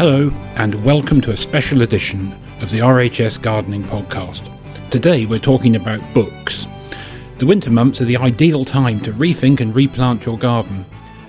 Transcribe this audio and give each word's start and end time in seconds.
Hello, 0.00 0.30
and 0.54 0.82
welcome 0.82 1.20
to 1.20 1.32
a 1.32 1.36
special 1.36 1.82
edition 1.82 2.32
of 2.62 2.70
the 2.70 2.78
RHS 2.78 3.42
Gardening 3.42 3.82
Podcast. 3.82 4.48
Today 4.88 5.26
we're 5.26 5.38
talking 5.38 5.76
about 5.76 6.00
books. 6.14 6.66
The 7.36 7.44
winter 7.44 7.70
months 7.70 8.00
are 8.00 8.06
the 8.06 8.16
ideal 8.16 8.64
time 8.64 9.00
to 9.00 9.12
rethink 9.12 9.60
and 9.60 9.76
replant 9.76 10.24
your 10.24 10.38
garden 10.38 10.86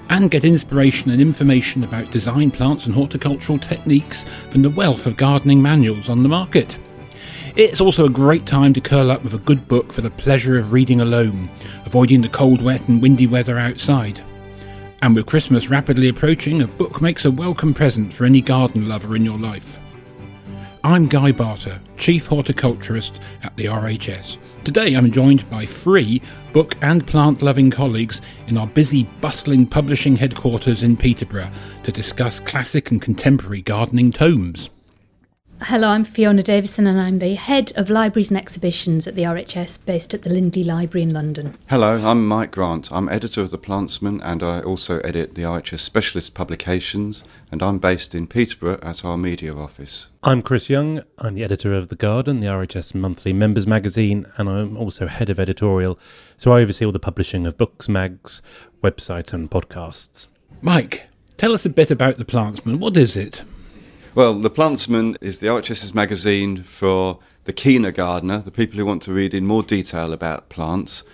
and 0.08 0.32
get 0.32 0.46
inspiration 0.46 1.12
and 1.12 1.22
information 1.22 1.84
about 1.84 2.12
design 2.12 2.50
plants 2.50 2.86
and 2.86 2.96
horticultural 2.96 3.58
techniques 3.58 4.26
from 4.50 4.62
the 4.62 4.70
wealth 4.70 5.06
of 5.06 5.18
gardening 5.18 5.62
manuals 5.62 6.08
on 6.08 6.24
the 6.24 6.30
market. 6.30 6.78
It's 7.58 7.82
also 7.82 8.06
a 8.06 8.10
great 8.10 8.46
time 8.46 8.74
to 8.76 8.80
curl 8.80 9.12
up 9.12 9.22
with 9.22 9.34
a 9.34 9.40
good 9.40 9.68
book 9.68 9.92
for 9.92 10.00
the 10.00 10.12
pleasure 10.12 10.58
of 10.58 10.72
reading 10.72 11.02
alone, 11.02 11.50
avoiding 11.86 12.22
the 12.22 12.30
cold, 12.30 12.62
wet, 12.62 12.88
and 12.88 13.02
windy 13.02 13.28
weather 13.28 13.60
outside. 13.60 14.24
And 15.04 15.16
with 15.16 15.26
Christmas 15.26 15.68
rapidly 15.68 16.10
approaching, 16.10 16.62
a 16.62 16.68
book 16.68 17.02
makes 17.02 17.26
a 17.26 17.32
welcome 17.32 17.74
present 17.74 18.14
for 18.14 18.26
any 18.26 18.40
garden 18.40 18.88
lover 18.88 19.16
in 19.16 19.26
your 19.26 19.38
life. 19.40 19.80
I'm 20.84 21.08
Guy 21.08 21.32
Barter, 21.32 21.82
Chief 21.98 22.28
Horticulturist 22.28 23.20
at 23.42 23.56
the 23.56 23.66
RHS. 23.66 24.38
Today 24.64 24.94
I'm 24.94 25.12
joined 25.12 25.50
by 25.50 25.66
three 25.66 26.22
book 26.54 26.76
and 26.82 27.06
plant 27.08 27.42
loving 27.42 27.72
colleagues 27.72 28.22
in 28.46 28.58
our 28.58 28.68
busy, 28.68 29.04
bustling 29.22 29.66
publishing 29.66 30.18
headquarters 30.18 30.84
in 30.84 30.96
Peterborough 30.96 31.52
to 31.82 31.92
discuss 31.92 32.40
classic 32.40 32.92
and 32.92 33.02
contemporary 33.02 33.62
gardening 33.62 34.12
tomes. 34.12 34.70
Hello, 35.66 35.90
I'm 35.90 36.04
Fiona 36.04 36.42
Davison 36.42 36.88
and 36.88 37.00
I'm 37.00 37.20
the 37.20 37.36
head 37.36 37.72
of 37.76 37.92
libraries 37.92 38.32
and 38.32 38.38
exhibitions 38.38 39.06
at 39.06 39.14
the 39.14 39.22
RHS 39.22 39.86
based 39.86 40.16
at 40.16 40.24
the 40.24 40.30
Lindley 40.32 40.64
Library 40.64 41.04
in 41.04 41.14
London. 41.14 41.56
Hello, 41.70 42.04
I'm 42.04 42.28
Mike 42.28 42.50
Grant. 42.50 42.92
I'm 42.92 43.08
editor 43.08 43.42
of 43.42 43.52
The 43.52 43.60
Plantsman 43.60 44.22
and 44.24 44.42
I 44.42 44.62
also 44.62 45.00
edit 45.02 45.36
the 45.36 45.44
RHS 45.44 45.80
specialist 45.80 46.34
publications 46.34 47.24
and 47.52 47.62
I'm 47.62 47.78
based 47.78 48.16
in 48.16 48.26
Peterborough 48.26 48.80
at 48.82 49.06
our 49.06 49.20
media 49.20 49.56
office. 49.56 50.08
I'm 50.24 50.42
Chris 50.42 50.68
Young. 50.68 51.04
I'm 51.20 51.36
the 51.36 51.44
editor 51.44 51.74
of 51.74 51.90
The 51.90 51.96
Garden, 51.96 52.40
the 52.40 52.48
RHS 52.48 52.96
monthly 52.96 53.32
members 53.32 53.68
magazine, 53.68 54.26
and 54.38 54.50
I'm 54.50 54.76
also 54.76 55.06
head 55.06 55.30
of 55.30 55.40
editorial. 55.40 56.00
So 56.38 56.54
I 56.54 56.62
oversee 56.62 56.86
all 56.86 56.92
the 56.92 57.00
publishing 57.00 57.46
of 57.46 57.60
books, 57.60 57.88
mags, 57.88 58.42
websites, 58.84 59.32
and 59.32 59.50
podcasts. 59.50 60.28
Mike, 60.60 61.08
tell 61.38 61.54
us 61.54 61.68
a 61.68 61.70
bit 61.70 61.92
about 61.92 62.18
The 62.18 62.26
Plantsman. 62.26 62.80
What 62.80 62.98
is 62.98 63.16
it? 63.16 63.44
Well, 64.14 64.34
The 64.34 64.50
Plantsman 64.50 65.16
is 65.22 65.40
the 65.40 65.48
RHS's 65.48 65.94
magazine 65.94 66.64
for 66.64 67.20
the 67.46 67.54
keener 67.54 67.94
gardener, 67.94 68.40
the 68.40 68.52
people 68.52 68.78
who 68.78 68.86
want 68.86 69.04
to 69.04 69.14
read 69.14 69.34
in 69.34 69.48
more 69.48 69.64
detail 69.64 70.12
about 70.12 70.50
plants. 70.50 71.06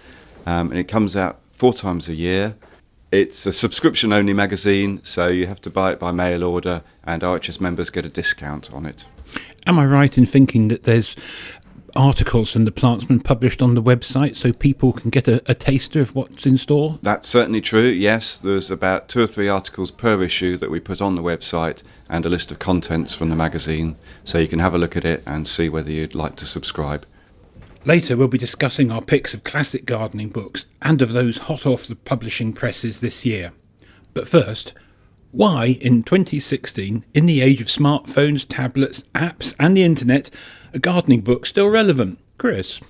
Um, 0.47 0.71
and 0.71 0.79
it 0.79 0.85
comes 0.87 1.15
out 1.15 1.39
four 1.51 1.73
times 1.73 2.09
a 2.09 2.15
year. 2.15 2.55
It's 3.11 3.45
a 3.45 3.53
subscription 3.53 4.11
only 4.11 4.33
magazine, 4.33 5.01
so 5.03 5.27
you 5.27 5.45
have 5.45 5.61
to 5.61 5.69
buy 5.69 5.91
it 5.91 5.99
by 5.99 6.11
mail 6.11 6.43
order, 6.43 6.81
and 7.03 7.21
RHS 7.21 7.61
members 7.61 7.91
get 7.91 8.03
a 8.03 8.09
discount 8.09 8.73
on 8.73 8.87
it. 8.87 9.05
Am 9.67 9.77
I 9.77 9.85
right 9.85 10.17
in 10.17 10.25
thinking 10.25 10.69
that 10.69 10.83
there's 10.83 11.15
articles 11.97 12.53
from 12.53 12.65
the 12.65 12.71
Plantsman 12.71 13.23
published 13.23 13.61
on 13.61 13.75
the 13.75 13.83
website 13.83 14.35
so 14.35 14.53
people 14.53 14.93
can 14.93 15.09
get 15.09 15.27
a, 15.27 15.41
a, 15.49 15.55
taster 15.55 15.99
of 15.99 16.15
what's 16.15 16.45
in 16.45 16.55
store? 16.55 16.99
That's 17.01 17.27
certainly 17.27 17.59
true, 17.59 17.87
yes. 17.87 18.37
There's 18.37 18.71
about 18.71 19.09
two 19.09 19.23
or 19.23 19.27
three 19.27 19.49
articles 19.49 19.91
per 19.91 20.21
issue 20.21 20.55
that 20.57 20.69
we 20.69 20.79
put 20.79 21.01
on 21.01 21.15
the 21.15 21.23
website 21.23 21.83
and 22.09 22.25
a 22.25 22.29
list 22.29 22.51
of 22.51 22.59
contents 22.59 23.15
from 23.15 23.29
the 23.29 23.35
magazine, 23.35 23.97
so 24.23 24.37
you 24.37 24.47
can 24.47 24.59
have 24.59 24.73
a 24.73 24.77
look 24.77 24.95
at 24.95 25.03
it 25.03 25.23
and 25.25 25.47
see 25.47 25.67
whether 25.67 25.91
you'd 25.91 26.15
like 26.15 26.35
to 26.37 26.45
subscribe. 26.45 27.05
Later, 27.83 28.15
we'll 28.15 28.27
be 28.27 28.37
discussing 28.37 28.91
our 28.91 29.01
picks 29.01 29.33
of 29.33 29.43
classic 29.43 29.85
gardening 29.85 30.29
books 30.29 30.65
and 30.81 31.01
of 31.01 31.13
those 31.13 31.37
hot 31.39 31.65
off 31.65 31.87
the 31.87 31.95
publishing 31.95 32.53
presses 32.53 32.99
this 32.99 33.25
year. 33.25 33.53
But 34.13 34.27
first, 34.27 34.73
why 35.37 35.77
in 35.79 36.01
2016, 36.01 37.05
in 37.13 37.25
the 37.27 37.41
age 37.41 37.61
of 37.61 37.67
smartphones, 37.67 38.43
tablets, 38.47 39.03
apps, 39.13 39.53
and 39.59 39.77
the 39.77 39.83
internet, 39.83 40.31
a 40.73 40.79
gardening 40.79 41.21
book 41.21 41.45
still 41.45 41.69
relevant? 41.69 42.17
Chris? 42.39 42.81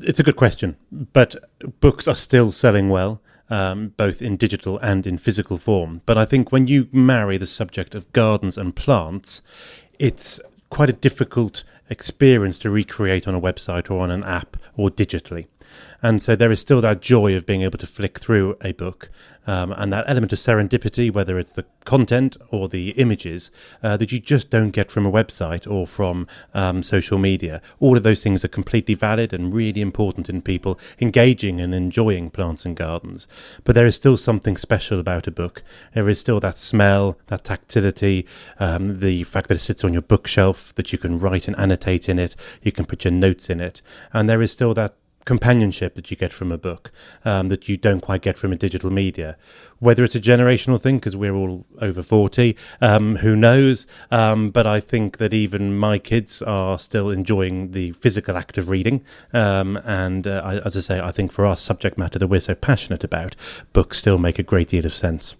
It's 0.00 0.18
a 0.18 0.24
good 0.24 0.34
question, 0.34 0.76
but 0.90 1.36
books 1.80 2.08
are 2.08 2.16
still 2.16 2.50
selling 2.50 2.88
well. 2.88 3.20
Um, 3.50 3.92
both 3.98 4.22
in 4.22 4.36
digital 4.36 4.78
and 4.78 5.06
in 5.06 5.18
physical 5.18 5.58
form. 5.58 6.00
But 6.06 6.16
I 6.16 6.24
think 6.24 6.50
when 6.50 6.68
you 6.68 6.88
marry 6.90 7.36
the 7.36 7.46
subject 7.46 7.94
of 7.94 8.10
gardens 8.14 8.56
and 8.56 8.74
plants, 8.74 9.42
it's 9.98 10.40
quite 10.70 10.88
a 10.88 10.94
difficult 10.94 11.62
experience 11.90 12.58
to 12.60 12.70
recreate 12.70 13.28
on 13.28 13.34
a 13.34 13.40
website 13.40 13.90
or 13.90 14.00
on 14.00 14.10
an 14.10 14.24
app 14.24 14.56
or 14.74 14.88
digitally. 14.88 15.48
And 16.02 16.20
so 16.20 16.34
there 16.34 16.50
is 16.50 16.60
still 16.60 16.80
that 16.80 17.00
joy 17.00 17.36
of 17.36 17.46
being 17.46 17.62
able 17.62 17.78
to 17.78 17.86
flick 17.86 18.18
through 18.18 18.56
a 18.60 18.72
book 18.72 19.10
um, 19.46 19.72
and 19.72 19.92
that 19.92 20.04
element 20.06 20.32
of 20.32 20.38
serendipity, 20.38 21.12
whether 21.12 21.38
it's 21.38 21.52
the 21.52 21.64
content 21.84 22.36
or 22.50 22.68
the 22.68 22.90
images, 22.90 23.50
uh, 23.82 23.96
that 23.96 24.12
you 24.12 24.20
just 24.20 24.50
don't 24.50 24.70
get 24.70 24.90
from 24.90 25.04
a 25.04 25.10
website 25.10 25.70
or 25.70 25.86
from 25.86 26.26
um, 26.54 26.82
social 26.82 27.18
media. 27.18 27.60
All 27.80 27.96
of 27.96 28.02
those 28.02 28.22
things 28.22 28.44
are 28.44 28.48
completely 28.48 28.94
valid 28.94 29.32
and 29.32 29.52
really 29.52 29.80
important 29.80 30.28
in 30.28 30.42
people 30.42 30.78
engaging 31.00 31.60
and 31.60 31.74
enjoying 31.74 32.30
plants 32.30 32.64
and 32.64 32.76
gardens. 32.76 33.26
But 33.64 33.74
there 33.74 33.86
is 33.86 33.96
still 33.96 34.16
something 34.16 34.56
special 34.56 35.00
about 35.00 35.26
a 35.26 35.32
book. 35.32 35.62
There 35.94 36.08
is 36.08 36.20
still 36.20 36.40
that 36.40 36.56
smell, 36.56 37.18
that 37.26 37.44
tactility, 37.44 38.26
um, 38.60 39.00
the 39.00 39.24
fact 39.24 39.48
that 39.48 39.56
it 39.56 39.60
sits 39.60 39.84
on 39.84 39.92
your 39.92 40.02
bookshelf, 40.02 40.74
that 40.76 40.92
you 40.92 40.98
can 40.98 41.18
write 41.18 41.48
and 41.48 41.58
annotate 41.58 42.08
in 42.08 42.18
it, 42.18 42.36
you 42.62 42.72
can 42.72 42.84
put 42.84 43.04
your 43.04 43.12
notes 43.12 43.50
in 43.50 43.60
it. 43.60 43.82
And 44.12 44.28
there 44.28 44.42
is 44.42 44.52
still 44.52 44.74
that 44.74 44.94
companionship 45.24 45.94
that 45.94 46.10
you 46.10 46.16
get 46.16 46.32
from 46.32 46.50
a 46.50 46.58
book 46.58 46.90
um, 47.24 47.48
that 47.48 47.68
you 47.68 47.76
don't 47.76 48.00
quite 48.00 48.22
get 48.22 48.36
from 48.36 48.52
a 48.52 48.56
digital 48.56 48.90
media. 48.90 49.36
Whether 49.78 50.04
it's 50.04 50.14
a 50.14 50.20
generational 50.20 50.80
thing, 50.80 50.96
because 50.96 51.16
we're 51.16 51.34
all 51.34 51.64
over 51.80 52.02
40, 52.02 52.56
um, 52.80 53.16
who 53.16 53.36
knows? 53.36 53.86
Um, 54.10 54.48
but 54.50 54.66
I 54.66 54.80
think 54.80 55.18
that 55.18 55.34
even 55.34 55.78
my 55.78 55.98
kids 55.98 56.42
are 56.42 56.78
still 56.78 57.10
enjoying 57.10 57.72
the 57.72 57.92
physical 57.92 58.36
act 58.36 58.58
of 58.58 58.68
reading. 58.68 59.04
Um, 59.32 59.76
and 59.84 60.26
uh, 60.26 60.42
I, 60.44 60.58
as 60.58 60.76
I 60.76 60.80
say, 60.80 61.00
I 61.00 61.12
think 61.12 61.32
for 61.32 61.46
our 61.46 61.56
subject 61.56 61.98
matter 61.98 62.18
that 62.18 62.28
we're 62.28 62.40
so 62.40 62.54
passionate 62.54 63.04
about, 63.04 63.36
books 63.72 63.98
still 63.98 64.18
make 64.18 64.38
a 64.38 64.44
great 64.44 64.68
deal 64.68 64.86
of 64.86 64.94
sense. 64.94 65.36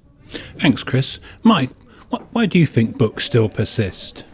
Thanks, 0.59 0.83
Chris. 0.83 1.21
Mike, 1.43 1.71
wh- 2.11 2.23
why 2.35 2.47
do 2.47 2.59
you 2.59 2.67
think 2.67 2.99
books 2.99 3.25
still 3.25 3.49
persist? 3.49 4.25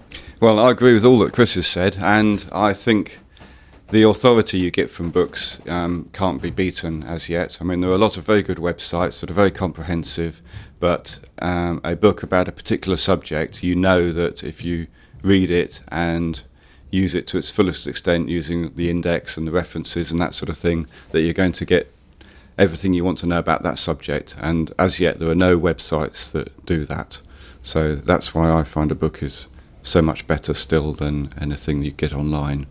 Well, 0.40 0.60
I 0.60 0.70
agree 0.70 0.94
with 0.94 1.04
all 1.04 1.18
that 1.20 1.32
Chris 1.32 1.56
has 1.56 1.66
said, 1.66 1.96
and 1.98 2.46
I 2.52 2.72
think 2.72 3.18
the 3.90 4.02
authority 4.02 4.58
you 4.58 4.70
get 4.70 4.90
from 4.90 5.10
books 5.10 5.60
um, 5.66 6.10
can't 6.12 6.42
be 6.42 6.50
beaten 6.50 7.02
as 7.02 7.28
yet. 7.28 7.58
I 7.60 7.64
mean, 7.64 7.80
there 7.80 7.90
are 7.90 7.94
a 7.94 7.98
lot 7.98 8.18
of 8.18 8.24
very 8.24 8.42
good 8.42 8.58
websites 8.58 9.20
that 9.20 9.30
are 9.30 9.34
very 9.34 9.50
comprehensive, 9.50 10.42
but 10.78 11.20
um, 11.40 11.80
a 11.82 11.96
book 11.96 12.22
about 12.22 12.48
a 12.48 12.52
particular 12.52 12.98
subject, 12.98 13.62
you 13.62 13.74
know 13.74 14.12
that 14.12 14.44
if 14.44 14.62
you 14.62 14.88
read 15.22 15.50
it 15.50 15.80
and 15.88 16.42
use 16.90 17.14
it 17.14 17.26
to 17.28 17.38
its 17.38 17.50
fullest 17.50 17.86
extent 17.86 18.28
using 18.28 18.74
the 18.74 18.90
index 18.90 19.36
and 19.36 19.46
the 19.46 19.52
references 19.52 20.10
and 20.10 20.20
that 20.20 20.34
sort 20.34 20.50
of 20.50 20.58
thing, 20.58 20.86
that 21.12 21.22
you're 21.22 21.32
going 21.32 21.52
to 21.52 21.64
get 21.64 21.92
everything 22.58 22.92
you 22.92 23.04
want 23.04 23.18
to 23.18 23.26
know 23.26 23.38
about 23.38 23.62
that 23.62 23.78
subject. 23.78 24.36
And 24.38 24.72
as 24.78 25.00
yet, 25.00 25.18
there 25.18 25.30
are 25.30 25.34
no 25.34 25.58
websites 25.58 26.30
that 26.32 26.66
do 26.66 26.84
that. 26.86 27.20
So 27.62 27.94
that's 27.94 28.34
why 28.34 28.50
I 28.50 28.64
find 28.64 28.90
a 28.92 28.94
book 28.94 29.22
is 29.22 29.46
so 29.82 30.02
much 30.02 30.26
better 30.26 30.52
still 30.52 30.92
than 30.92 31.32
anything 31.40 31.82
you 31.82 31.92
get 31.92 32.12
online. 32.12 32.66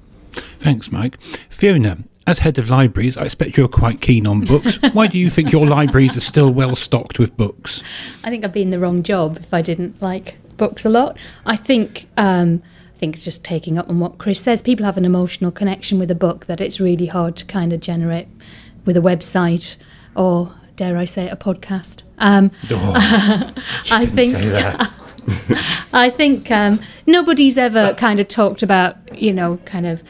Thanks, 0.59 0.91
Mike. 0.91 1.21
Fiona, 1.49 1.97
As 2.25 2.39
head 2.39 2.57
of 2.57 2.69
libraries, 2.69 3.15
I 3.17 3.23
expect 3.23 3.55
you're 3.57 3.67
quite 3.67 4.01
keen 4.01 4.27
on 4.27 4.41
books. 4.41 4.75
Why 4.93 5.07
do 5.07 5.17
you 5.17 5.29
think 5.29 5.51
your 5.51 5.65
libraries 5.65 6.17
are 6.17 6.21
still 6.21 6.51
well 6.51 6.75
stocked 6.75 7.19
with 7.19 7.35
books? 7.37 7.81
I 8.23 8.29
think 8.29 8.43
I'd 8.43 8.51
be 8.53 8.61
in 8.61 8.69
the 8.69 8.79
wrong 8.79 9.01
job 9.03 9.37
if 9.37 9.53
I 9.53 9.61
didn't 9.61 10.01
like 10.01 10.35
books 10.57 10.83
a 10.85 10.89
lot. 10.89 11.17
I 11.45 11.55
think 11.55 12.07
um, 12.17 12.61
I 12.95 12.99
think 12.99 13.15
it's 13.15 13.23
just 13.25 13.43
taking 13.45 13.77
up 13.77 13.87
on 13.89 13.99
what 13.99 14.17
Chris 14.17 14.41
says. 14.41 14.61
People 14.61 14.85
have 14.85 14.97
an 14.97 15.05
emotional 15.05 15.51
connection 15.51 15.99
with 15.99 16.11
a 16.11 16.15
book 16.15 16.47
that 16.47 16.59
it's 16.59 16.79
really 16.79 17.05
hard 17.05 17.35
to 17.37 17.45
kind 17.45 17.71
of 17.71 17.79
generate 17.79 18.27
with 18.85 18.97
a 18.97 19.01
website 19.01 19.77
or 20.15 20.53
dare 20.75 20.97
I 20.97 21.05
say 21.05 21.25
it, 21.25 21.31
a 21.31 21.35
podcast. 21.37 22.03
Um, 22.17 22.51
Oh, 22.71 22.93
I 23.91 24.05
think. 24.05 24.35
I 25.93 26.09
think 26.09 26.49
um, 26.51 26.79
nobody's 27.05 27.57
ever 27.57 27.93
kind 27.95 28.19
of 28.19 28.27
talked 28.27 28.63
about, 28.63 28.95
you 29.17 29.33
know, 29.33 29.57
kind 29.65 29.85
of 29.85 30.03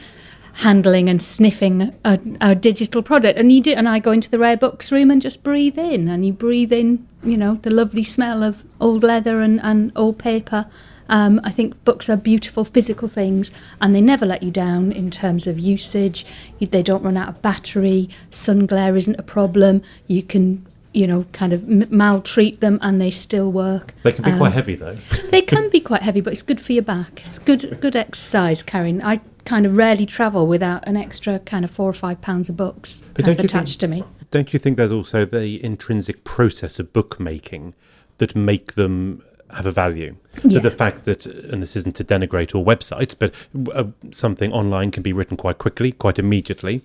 handling 0.54 1.08
and 1.08 1.22
sniffing 1.22 1.94
a, 2.04 2.18
a 2.40 2.54
digital 2.54 3.02
product. 3.02 3.38
And 3.38 3.50
you 3.52 3.62
do, 3.62 3.72
and 3.72 3.88
I 3.88 3.98
go 3.98 4.10
into 4.10 4.30
the 4.30 4.38
rare 4.38 4.56
books 4.56 4.90
room 4.90 5.10
and 5.10 5.22
just 5.22 5.42
breathe 5.42 5.78
in, 5.78 6.08
and 6.08 6.26
you 6.26 6.32
breathe 6.32 6.72
in, 6.72 7.06
you 7.22 7.36
know, 7.36 7.54
the 7.54 7.70
lovely 7.70 8.02
smell 8.02 8.42
of 8.42 8.62
old 8.80 9.02
leather 9.02 9.40
and, 9.40 9.60
and 9.62 9.92
old 9.96 10.18
paper. 10.18 10.66
Um, 11.08 11.40
I 11.42 11.50
think 11.50 11.82
books 11.84 12.10
are 12.10 12.16
beautiful 12.16 12.64
physical 12.64 13.08
things, 13.08 13.50
and 13.80 13.94
they 13.94 14.00
never 14.00 14.26
let 14.26 14.42
you 14.42 14.50
down 14.50 14.92
in 14.92 15.10
terms 15.10 15.46
of 15.46 15.58
usage. 15.58 16.26
You, 16.58 16.66
they 16.66 16.82
don't 16.82 17.02
run 17.02 17.16
out 17.16 17.28
of 17.28 17.42
battery. 17.42 18.10
Sun 18.30 18.66
glare 18.66 18.96
isn't 18.96 19.18
a 19.18 19.22
problem. 19.22 19.82
You 20.06 20.22
can, 20.22 20.66
you 20.94 21.06
know, 21.06 21.24
kind 21.32 21.52
of 21.52 21.62
m- 21.68 21.86
maltreat 21.90 22.60
them, 22.60 22.78
and 22.82 23.00
they 23.00 23.10
still 23.10 23.52
work. 23.52 23.94
They 24.02 24.12
can 24.12 24.24
be 24.24 24.30
Um, 24.32 24.38
quite 24.38 24.52
heavy 24.52 24.74
though. 24.74 24.94
they 25.30 25.42
can 25.42 25.68
be 25.70 25.80
quite 25.80 26.02
heavy, 26.02 26.20
but 26.20 26.32
it's 26.32 26.42
good 26.42 26.60
for 26.60 26.72
your 26.72 26.82
back. 26.82 27.22
It's 27.26 27.38
good 27.38 27.78
good 27.80 27.94
exercise 27.96 28.62
carrying. 28.62 29.02
I 29.02 29.20
kind 29.44 29.64
of 29.66 29.76
rarely 29.76 30.06
travel 30.06 30.46
without 30.46 30.86
an 30.86 30.96
extra 30.96 31.38
kind 31.40 31.64
of 31.64 31.70
four 31.70 31.88
or 31.88 31.94
five 31.94 32.20
pounds 32.20 32.48
of 32.48 32.56
books 32.56 33.00
But 33.14 33.24
kind 33.24 33.32
of 33.32 33.36
don't 33.36 33.36
think- 33.36 33.50
attached 33.50 33.80
to 33.80 33.88
me. 33.88 34.04
Don't 34.30 34.52
you 34.52 34.58
think 34.58 34.76
there's 34.76 34.92
also 34.92 35.24
the 35.24 35.62
intrinsic 35.64 36.22
process 36.24 36.78
of 36.78 36.92
bookmaking 36.92 37.72
that 38.18 38.36
make 38.36 38.74
them 38.74 39.22
have 39.50 39.66
a 39.66 39.70
value? 39.70 40.16
Yeah. 40.44 40.50
So 40.54 40.58
the 40.60 40.70
fact 40.70 41.04
that, 41.04 41.26
and 41.26 41.62
this 41.62 41.76
isn't 41.76 41.96
to 41.96 42.04
denigrate 42.04 42.54
all 42.54 42.64
websites, 42.64 43.14
but 43.18 43.34
uh, 43.74 43.84
something 44.10 44.52
online 44.52 44.90
can 44.90 45.02
be 45.02 45.12
written 45.12 45.36
quite 45.36 45.58
quickly, 45.58 45.92
quite 45.92 46.18
immediately. 46.18 46.82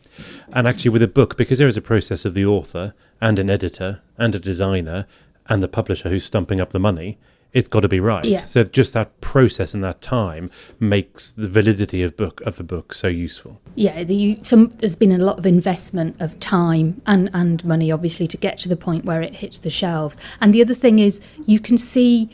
And 0.52 0.68
actually, 0.68 0.90
with 0.90 1.04
a 1.04 1.08
book, 1.08 1.38
because 1.38 1.60
there 1.60 1.68
is 1.68 1.78
a 1.78 1.82
process 1.82 2.26
of 2.26 2.34
the 2.34 2.46
author 2.46 2.94
and 3.22 3.40
an 3.40 3.50
editor 3.50 4.02
and 4.18 4.36
a 4.36 4.40
designer 4.40 5.06
and 5.48 5.62
the 5.62 5.68
publisher 5.68 6.10
who's 6.10 6.24
stumping 6.24 6.60
up 6.62 6.72
the 6.72 6.80
money, 6.80 7.18
it's 7.54 7.68
got 7.68 7.82
to 7.82 7.88
be 7.88 8.00
right. 8.00 8.26
Yeah. 8.26 8.46
So 8.46 8.64
just 8.64 8.94
that 8.94 9.22
process 9.22 9.74
and 9.74 9.84
that 9.84 10.02
time 10.02 10.50
makes 10.80 11.32
the 11.32 11.48
validity 11.48 12.02
of 12.02 12.18
book 12.18 12.42
of 12.42 12.60
a 12.60 12.64
book 12.64 12.94
so 12.94 13.08
useful. 13.08 13.62
Yeah, 13.76 14.04
the, 14.04 14.16
you, 14.16 14.38
some 14.42 14.70
there's 14.80 14.96
been 14.96 15.12
a 15.12 15.20
lot 15.20 15.38
of 15.38 15.46
investment 15.46 16.16
of 16.20 16.40
time 16.40 17.02
and 17.06 17.30
and 17.34 17.64
money, 17.64 17.92
obviously, 17.92 18.28
to 18.28 18.38
get 18.38 18.58
to 18.60 18.70
the 18.70 18.76
point 18.76 19.06
where 19.06 19.22
it 19.22 19.36
hits 19.36 19.60
the 19.60 19.70
shelves. 19.70 20.18
And 20.42 20.54
the 20.54 20.62
other 20.62 20.74
thing 20.74 21.00
is, 21.00 21.22
you 21.46 21.60
can 21.60 21.78
see 21.78 22.30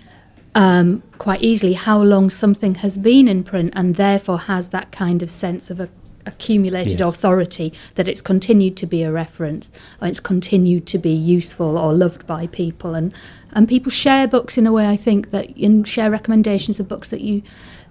um, 0.56 1.04
quite 1.18 1.42
easily 1.42 1.74
how 1.74 2.02
long 2.02 2.30
something 2.30 2.76
has 2.76 2.98
been 2.98 3.28
in 3.28 3.44
print, 3.44 3.74
and 3.76 3.96
therefore 3.96 4.40
has 4.40 4.70
that 4.70 4.92
kind 4.92 5.22
of 5.24 5.32
sense 5.32 5.70
of 5.70 5.80
a 5.80 5.90
accumulated 6.26 7.00
Yes. 7.00 7.10
authority 7.10 7.74
that 7.96 8.08
it's 8.08 8.22
continued 8.22 8.76
to 8.78 8.86
be 8.86 9.02
a 9.04 9.12
reference 9.12 9.72
or 10.00 10.08
it's 10.08 10.20
continued 10.20 10.86
to 10.88 11.00
be 11.00 11.10
useful 11.12 11.76
or 11.78 11.92
loved 11.94 12.28
by 12.28 12.46
people 12.46 12.94
and 12.94 13.14
and 13.54 13.68
people 13.68 13.90
share 13.90 14.28
books 14.28 14.56
in 14.58 14.68
a 14.68 14.72
way 14.72 14.86
I 14.88 14.98
think 14.98 15.32
that 15.32 15.56
and 15.58 15.88
share 15.88 16.12
recommendations 16.12 16.80
of 16.80 16.88
books 16.88 17.10
that 17.10 17.22
you 17.22 17.42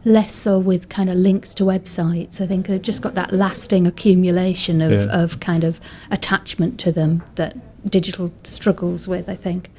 less 0.05 0.34
so 0.34 0.56
with 0.58 0.88
kind 0.88 1.08
of 1.10 1.16
links 1.16 1.52
to 1.55 1.64
websites 1.64 2.40
I 2.40 2.46
think 2.46 2.66
they've 2.69 2.81
just 2.82 3.02
got 3.02 3.14
that 3.14 3.32
lasting 3.32 3.87
accumulation 3.88 4.82
of, 4.82 4.93
Yeah. 4.93 5.05
of 5.22 5.40
kind 5.40 5.64
of 5.64 5.81
attachment 6.10 6.78
to 6.81 6.93
them 6.93 7.22
that 7.37 7.56
digital 7.90 8.31
struggles 8.44 9.08
with 9.08 9.28
I 9.28 9.34
think 9.37 9.70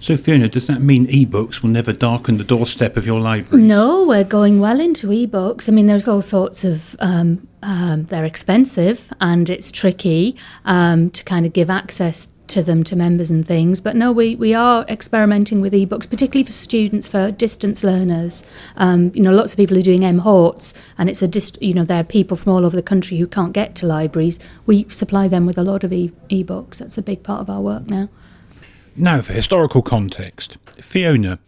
So, 0.00 0.16
Fiona, 0.16 0.48
does 0.48 0.66
that 0.66 0.80
mean 0.80 1.06
ebooks 1.08 1.62
will 1.62 1.70
never 1.70 1.92
darken 1.92 2.38
the 2.38 2.44
doorstep 2.44 2.96
of 2.96 3.06
your 3.06 3.20
library? 3.20 3.64
No, 3.64 4.06
we're 4.06 4.24
going 4.24 4.60
well 4.60 4.80
into 4.80 5.08
ebooks. 5.08 5.68
I 5.68 5.72
mean, 5.72 5.86
there's 5.86 6.08
all 6.08 6.22
sorts 6.22 6.64
of. 6.64 6.96
Um, 7.00 7.46
um, 7.60 8.04
they're 8.04 8.24
expensive 8.24 9.12
and 9.20 9.50
it's 9.50 9.72
tricky 9.72 10.36
um, 10.64 11.10
to 11.10 11.24
kind 11.24 11.44
of 11.44 11.52
give 11.52 11.70
access 11.70 12.28
to 12.48 12.62
them 12.62 12.82
to 12.84 12.96
members 12.96 13.30
and 13.30 13.46
things. 13.46 13.80
But 13.80 13.94
no, 13.94 14.10
we, 14.10 14.34
we 14.34 14.54
are 14.54 14.84
experimenting 14.88 15.60
with 15.60 15.72
ebooks, 15.72 16.08
particularly 16.08 16.44
for 16.44 16.52
students, 16.52 17.06
for 17.06 17.30
distance 17.30 17.84
learners. 17.84 18.42
Um, 18.76 19.12
you 19.14 19.22
know, 19.22 19.32
lots 19.32 19.52
of 19.52 19.58
people 19.58 19.76
are 19.78 19.82
doing 19.82 20.02
MHORTS, 20.02 20.74
and 20.96 21.08
it's 21.08 21.22
a 21.22 21.28
dist- 21.28 21.60
you 21.62 21.74
know 21.74 21.84
there 21.84 22.00
are 22.00 22.04
people 22.04 22.36
from 22.36 22.52
all 22.52 22.64
over 22.64 22.74
the 22.74 22.82
country 22.82 23.18
who 23.18 23.26
can't 23.26 23.52
get 23.52 23.74
to 23.76 23.86
libraries. 23.86 24.38
We 24.66 24.88
supply 24.88 25.28
them 25.28 25.46
with 25.46 25.58
a 25.58 25.62
lot 25.62 25.84
of 25.84 25.92
e- 25.92 26.12
ebooks. 26.30 26.78
That's 26.78 26.98
a 26.98 27.02
big 27.02 27.22
part 27.22 27.40
of 27.40 27.50
our 27.50 27.60
work 27.60 27.88
now. 27.88 28.08
Now, 29.00 29.20
for 29.22 29.32
historical 29.32 29.80
context, 29.80 30.58
Fiona, 30.80 31.38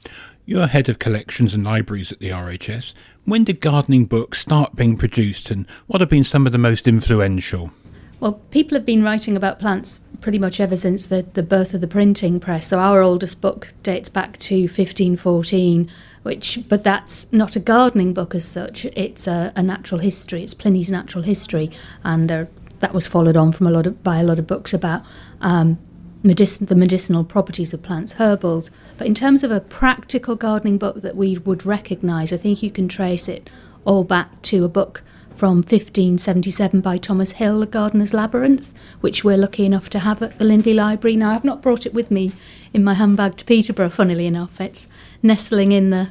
you're 0.46 0.68
head 0.68 0.88
of 0.88 1.00
collections 1.00 1.52
and 1.52 1.64
libraries 1.64 2.12
at 2.12 2.20
the 2.20 2.28
RHS. 2.30 2.94
When 3.24 3.42
did 3.42 3.60
gardening 3.60 4.04
books 4.04 4.38
start 4.38 4.76
being 4.76 4.96
produced, 4.96 5.50
and 5.50 5.66
what 5.88 6.00
have 6.00 6.08
been 6.08 6.22
some 6.22 6.46
of 6.46 6.52
the 6.52 6.58
most 6.58 6.86
influential? 6.86 7.72
Well, 8.20 8.34
people 8.52 8.76
have 8.76 8.86
been 8.86 9.02
writing 9.02 9.36
about 9.36 9.58
plants 9.58 9.98
pretty 10.20 10.38
much 10.38 10.60
ever 10.60 10.76
since 10.76 11.06
the, 11.06 11.22
the 11.22 11.42
birth 11.42 11.74
of 11.74 11.80
the 11.80 11.88
printing 11.88 12.38
press. 12.38 12.68
So 12.68 12.78
our 12.78 13.02
oldest 13.02 13.40
book 13.40 13.74
dates 13.82 14.08
back 14.08 14.38
to 14.38 14.62
1514, 14.62 15.90
which, 16.22 16.60
but 16.68 16.84
that's 16.84 17.32
not 17.32 17.56
a 17.56 17.60
gardening 17.60 18.14
book 18.14 18.32
as 18.32 18.46
such. 18.46 18.84
It's 18.84 19.26
a, 19.26 19.52
a 19.56 19.62
natural 19.62 20.00
history. 20.00 20.44
It's 20.44 20.54
Pliny's 20.54 20.90
Natural 20.92 21.24
History, 21.24 21.72
and 22.04 22.30
there, 22.30 22.48
that 22.78 22.94
was 22.94 23.08
followed 23.08 23.36
on 23.36 23.50
from 23.50 23.66
a 23.66 23.72
lot 23.72 23.88
of 23.88 24.04
by 24.04 24.18
a 24.18 24.22
lot 24.22 24.38
of 24.38 24.46
books 24.46 24.72
about 24.72 25.02
um, 25.40 25.78
the 26.22 26.74
medicinal 26.76 27.24
properties 27.24 27.72
of 27.72 27.82
plants, 27.82 28.14
herbals. 28.14 28.70
But 28.98 29.06
in 29.06 29.14
terms 29.14 29.42
of 29.42 29.50
a 29.50 29.60
practical 29.60 30.36
gardening 30.36 30.78
book 30.78 31.02
that 31.02 31.16
we 31.16 31.38
would 31.38 31.64
recognise, 31.64 32.32
I 32.32 32.36
think 32.36 32.62
you 32.62 32.70
can 32.70 32.88
trace 32.88 33.28
it 33.28 33.48
all 33.84 34.04
back 34.04 34.42
to 34.42 34.64
a 34.64 34.68
book 34.68 35.02
from 35.34 35.56
1577 35.58 36.82
by 36.82 36.98
Thomas 36.98 37.32
Hill, 37.32 37.60
The 37.60 37.66
Gardener's 37.66 38.12
Labyrinth, 38.12 38.74
which 39.00 39.24
we're 39.24 39.38
lucky 39.38 39.64
enough 39.64 39.88
to 39.90 40.00
have 40.00 40.22
at 40.22 40.38
the 40.38 40.44
Lindley 40.44 40.74
Library. 40.74 41.16
Now, 41.16 41.30
I've 41.30 41.44
not 41.44 41.62
brought 41.62 41.86
it 41.86 41.94
with 41.94 42.10
me 42.10 42.32
in 42.74 42.84
my 42.84 42.92
handbag 42.92 43.38
to 43.38 43.46
Peterborough, 43.46 43.88
funnily 43.88 44.26
enough. 44.26 44.60
It's 44.60 44.86
nestling 45.22 45.72
in 45.72 45.88
the 45.88 46.10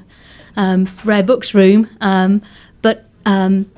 um, 0.56 0.90
rare 1.06 1.22
books 1.22 1.54
room. 1.54 1.90
Um, 2.02 2.42
but 2.82 3.06
um, 3.24 3.72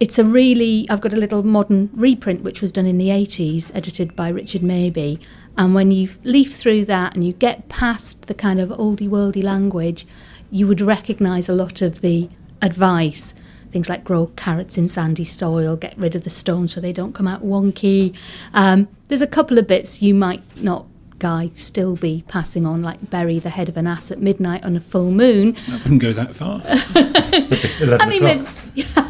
it's 0.00 0.18
a 0.18 0.24
really 0.24 0.86
I've 0.88 1.02
got 1.02 1.12
a 1.12 1.16
little 1.16 1.42
modern 1.42 1.90
reprint 1.92 2.42
which 2.42 2.60
was 2.60 2.72
done 2.72 2.86
in 2.86 2.98
the 2.98 3.08
80s 3.08 3.70
edited 3.74 4.16
by 4.16 4.30
Richard 4.30 4.62
Mabey 4.62 5.20
and 5.56 5.74
when 5.74 5.90
you 5.90 6.08
leaf 6.24 6.54
through 6.54 6.86
that 6.86 7.14
and 7.14 7.24
you 7.24 7.34
get 7.34 7.68
past 7.68 8.26
the 8.26 8.34
kind 8.34 8.60
of 8.60 8.70
oldie 8.70 9.08
worldy 9.08 9.42
language 9.42 10.06
you 10.50 10.66
would 10.66 10.80
recognize 10.80 11.48
a 11.48 11.52
lot 11.52 11.80
of 11.80 12.00
the 12.00 12.28
advice. 12.62 13.34
Things 13.70 13.88
like 13.88 14.02
grow 14.02 14.26
carrots 14.26 14.76
in 14.76 14.88
sandy 14.88 15.24
soil 15.24 15.76
get 15.76 15.96
rid 15.96 16.16
of 16.16 16.24
the 16.24 16.30
stones 16.30 16.74
so 16.74 16.80
they 16.80 16.92
don't 16.92 17.14
come 17.14 17.28
out 17.28 17.44
wonky. 17.44 18.16
Um, 18.52 18.88
there's 19.08 19.20
a 19.20 19.28
couple 19.28 19.58
of 19.58 19.68
bits 19.68 20.02
you 20.02 20.14
might 20.14 20.42
not 20.60 20.86
guy 21.20 21.50
still 21.54 21.96
be 21.96 22.24
passing 22.28 22.64
on 22.64 22.82
like 22.82 23.10
bury 23.10 23.38
the 23.38 23.50
head 23.50 23.68
of 23.68 23.76
an 23.76 23.86
ass 23.86 24.10
at 24.10 24.20
midnight 24.20 24.64
on 24.64 24.74
a 24.74 24.80
full 24.80 25.10
moon. 25.10 25.54
I 25.68 25.76
wouldn't 25.76 26.00
go 26.00 26.12
that 26.14 26.34
far. 26.34 26.62
I 26.66 28.06
mean, 28.08 28.24
maybe, 28.24 28.46
yeah, 28.74 29.09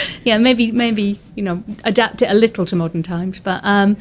maybe, 0.24 0.72
maybe 0.72 1.20
you 1.34 1.42
know, 1.42 1.62
adapt 1.84 2.22
it 2.22 2.30
a 2.30 2.34
little 2.34 2.64
to 2.66 2.76
modern 2.76 3.02
times, 3.02 3.40
but 3.40 3.60
um, 3.64 3.96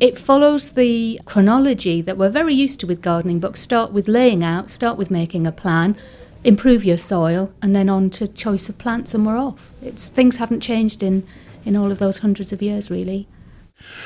it 0.00 0.18
follows 0.18 0.72
the 0.72 1.20
chronology 1.24 2.02
that 2.02 2.18
we're 2.18 2.30
very 2.30 2.54
used 2.54 2.80
to 2.80 2.86
with 2.86 3.00
gardening 3.00 3.40
books. 3.40 3.60
Start 3.60 3.92
with 3.92 4.08
laying 4.08 4.44
out, 4.44 4.70
start 4.70 4.98
with 4.98 5.10
making 5.10 5.46
a 5.46 5.52
plan, 5.52 5.96
improve 6.44 6.84
your 6.84 6.98
soil, 6.98 7.52
and 7.62 7.74
then 7.74 7.88
on 7.88 8.10
to 8.10 8.28
choice 8.28 8.68
of 8.68 8.78
plants, 8.78 9.14
and 9.14 9.26
we're 9.26 9.38
off. 9.38 9.70
It's 9.82 10.08
things 10.08 10.36
haven't 10.36 10.60
changed 10.60 11.02
in 11.02 11.26
in 11.64 11.76
all 11.76 11.90
of 11.90 11.98
those 11.98 12.18
hundreds 12.18 12.52
of 12.52 12.62
years, 12.62 12.90
really. 12.90 13.26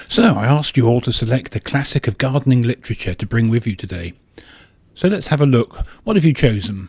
So, 0.09 0.35
I 0.35 0.47
asked 0.47 0.77
you 0.77 0.87
all 0.87 1.01
to 1.03 1.13
select 1.13 1.55
a 1.57 1.61
classic 1.61 2.09
of 2.09 2.19
gardening 2.19 2.63
literature 2.63 3.15
to 3.15 3.27
bring 3.27 3.49
with 3.49 3.67
you 3.67 3.77
today. 3.77 4.15
So, 4.95 5.09
let's 5.09 5.29
have 5.29 5.41
a 5.41 5.47
look. 5.47 5.87
What 6.05 6.17
have 6.17 6.25
you 6.25 6.35
chosen? 6.35 6.89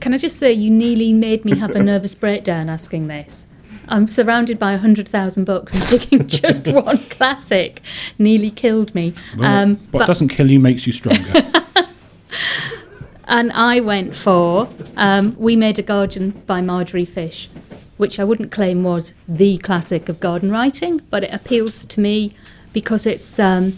Can 0.00 0.14
I 0.14 0.18
just 0.18 0.36
say, 0.36 0.52
you 0.52 0.70
nearly 0.70 1.12
made 1.12 1.44
me 1.44 1.56
have 1.58 1.70
a 1.70 1.82
nervous 1.82 2.14
breakdown 2.14 2.68
asking 2.68 3.08
this. 3.08 3.46
I'm 3.88 4.06
surrounded 4.06 4.58
by 4.58 4.72
100,000 4.72 5.44
books 5.44 5.74
and 5.74 5.82
picking 6.00 6.26
just 6.26 6.66
one 6.68 6.98
classic 6.98 7.80
nearly 8.18 8.50
killed 8.50 8.94
me. 8.94 9.14
Um, 9.40 9.76
what 9.90 10.00
but, 10.00 10.06
doesn't 10.06 10.28
kill 10.28 10.50
you 10.50 10.58
makes 10.60 10.86
you 10.86 10.92
stronger. 10.92 11.32
and 13.24 13.52
I 13.52 13.80
went 13.80 14.16
for 14.16 14.68
um, 14.96 15.36
We 15.38 15.56
Made 15.56 15.78
a 15.78 15.82
Garden 15.82 16.42
by 16.46 16.60
Margery 16.60 17.04
Fish, 17.04 17.48
which 17.96 18.18
I 18.18 18.24
wouldn't 18.24 18.50
claim 18.50 18.82
was 18.82 19.12
the 19.28 19.58
classic 19.58 20.08
of 20.08 20.20
garden 20.20 20.50
writing, 20.50 21.00
but 21.10 21.24
it 21.24 21.32
appeals 21.32 21.84
to 21.86 22.00
me 22.00 22.34
because 22.72 23.06
it's, 23.06 23.38
um, 23.38 23.76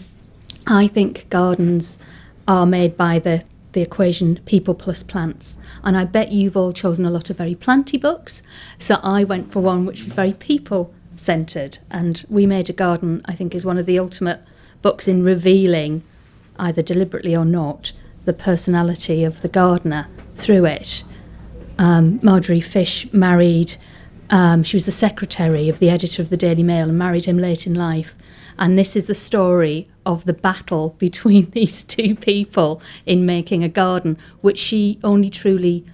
I 0.65 0.87
think 0.87 1.29
gardens 1.29 1.99
are 2.47 2.65
made 2.65 2.97
by 2.97 3.19
the, 3.19 3.43
the 3.77 3.83
equation 3.83 4.39
people 4.45 4.73
plus 4.73 5.03
plants. 5.03 5.55
And 5.83 5.95
I 5.95 6.03
bet 6.03 6.31
you've 6.31 6.57
all 6.57 6.73
chosen 6.73 7.05
a 7.05 7.11
lot 7.11 7.29
of 7.29 7.37
very 7.37 7.53
planty 7.53 7.99
books. 7.99 8.41
So 8.79 8.95
I 9.03 9.23
went 9.23 9.51
for 9.51 9.59
one 9.59 9.85
which 9.85 10.01
was 10.01 10.15
very 10.15 10.33
people 10.33 10.91
centred. 11.15 11.77
And 11.91 12.25
We 12.27 12.47
Made 12.47 12.71
a 12.71 12.73
Garden, 12.73 13.21
I 13.25 13.35
think, 13.35 13.53
is 13.53 13.67
one 13.67 13.77
of 13.77 13.85
the 13.85 13.99
ultimate 13.99 14.41
books 14.81 15.07
in 15.07 15.23
revealing, 15.23 16.01
either 16.57 16.81
deliberately 16.81 17.35
or 17.35 17.45
not, 17.45 17.91
the 18.25 18.33
personality 18.33 19.23
of 19.23 19.43
the 19.43 19.47
gardener 19.47 20.07
through 20.35 20.65
it. 20.65 21.03
Um, 21.77 22.19
Margery 22.23 22.61
Fish 22.61 23.07
married, 23.13 23.75
um, 24.31 24.63
she 24.63 24.75
was 24.75 24.87
the 24.87 24.91
secretary 24.91 25.69
of 25.69 25.77
the 25.77 25.91
editor 25.91 26.23
of 26.23 26.31
the 26.31 26.37
Daily 26.37 26.63
Mail 26.63 26.89
and 26.89 26.97
married 26.97 27.25
him 27.25 27.37
late 27.37 27.67
in 27.67 27.75
life. 27.75 28.15
And 28.59 28.77
this 28.77 28.95
is 28.95 29.07
the 29.07 29.15
story 29.15 29.87
of 30.05 30.25
the 30.25 30.33
battle 30.33 30.89
between 30.99 31.49
these 31.51 31.83
two 31.83 32.15
people 32.15 32.81
in 33.05 33.25
making 33.25 33.63
a 33.63 33.69
garden, 33.69 34.17
which 34.41 34.57
she 34.57 34.99
only 35.03 35.29
truly 35.29 35.85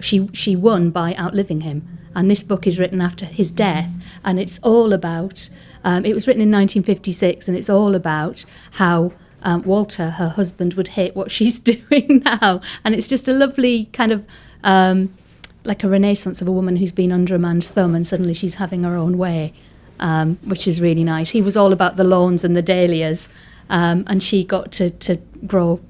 she 0.00 0.28
she 0.32 0.56
won 0.56 0.90
by 0.90 1.14
outliving 1.14 1.60
him. 1.62 1.98
And 2.14 2.30
this 2.30 2.42
book 2.42 2.66
is 2.66 2.78
written 2.78 3.00
after 3.00 3.24
his 3.24 3.50
death, 3.50 3.90
and 4.24 4.38
it's 4.38 4.58
all 4.62 4.92
about. 4.92 5.48
Um, 5.84 6.04
it 6.04 6.14
was 6.14 6.26
written 6.26 6.42
in 6.42 6.50
1956, 6.50 7.48
and 7.48 7.56
it's 7.56 7.70
all 7.70 7.94
about 7.94 8.44
how 8.72 9.12
um, 9.42 9.62
Walter, 9.62 10.10
her 10.10 10.28
husband, 10.28 10.74
would 10.74 10.88
hate 10.88 11.16
what 11.16 11.30
she's 11.36 11.58
doing 11.58 12.22
now. 12.24 12.60
And 12.84 12.94
it's 12.94 13.08
just 13.08 13.28
a 13.28 13.32
lovely 13.32 13.86
kind 13.86 14.12
of 14.12 14.26
um, 14.62 15.14
like 15.64 15.84
a 15.84 15.88
renaissance 15.88 16.42
of 16.42 16.48
a 16.48 16.52
woman 16.52 16.76
who's 16.76 16.92
been 16.92 17.12
under 17.12 17.34
a 17.34 17.38
man's 17.38 17.68
thumb, 17.68 17.94
and 17.94 18.06
suddenly 18.06 18.34
she's 18.34 18.54
having 18.54 18.82
her 18.82 18.96
own 18.96 19.18
way, 19.18 19.52
um, 20.02 20.36
which 20.44 20.66
is 20.66 20.80
really 20.80 21.04
nice. 21.04 21.30
He 21.30 21.40
was 21.40 21.56
all 21.56 21.72
about 21.72 21.96
the 21.96 22.04
lawns 22.04 22.44
and 22.44 22.54
the 22.56 22.60
dahlias, 22.60 23.28
um, 23.70 24.04
and 24.08 24.22
she 24.22 24.44
got 24.44 24.72
to, 24.72 24.90
to 24.90 25.16
grow 25.46 25.80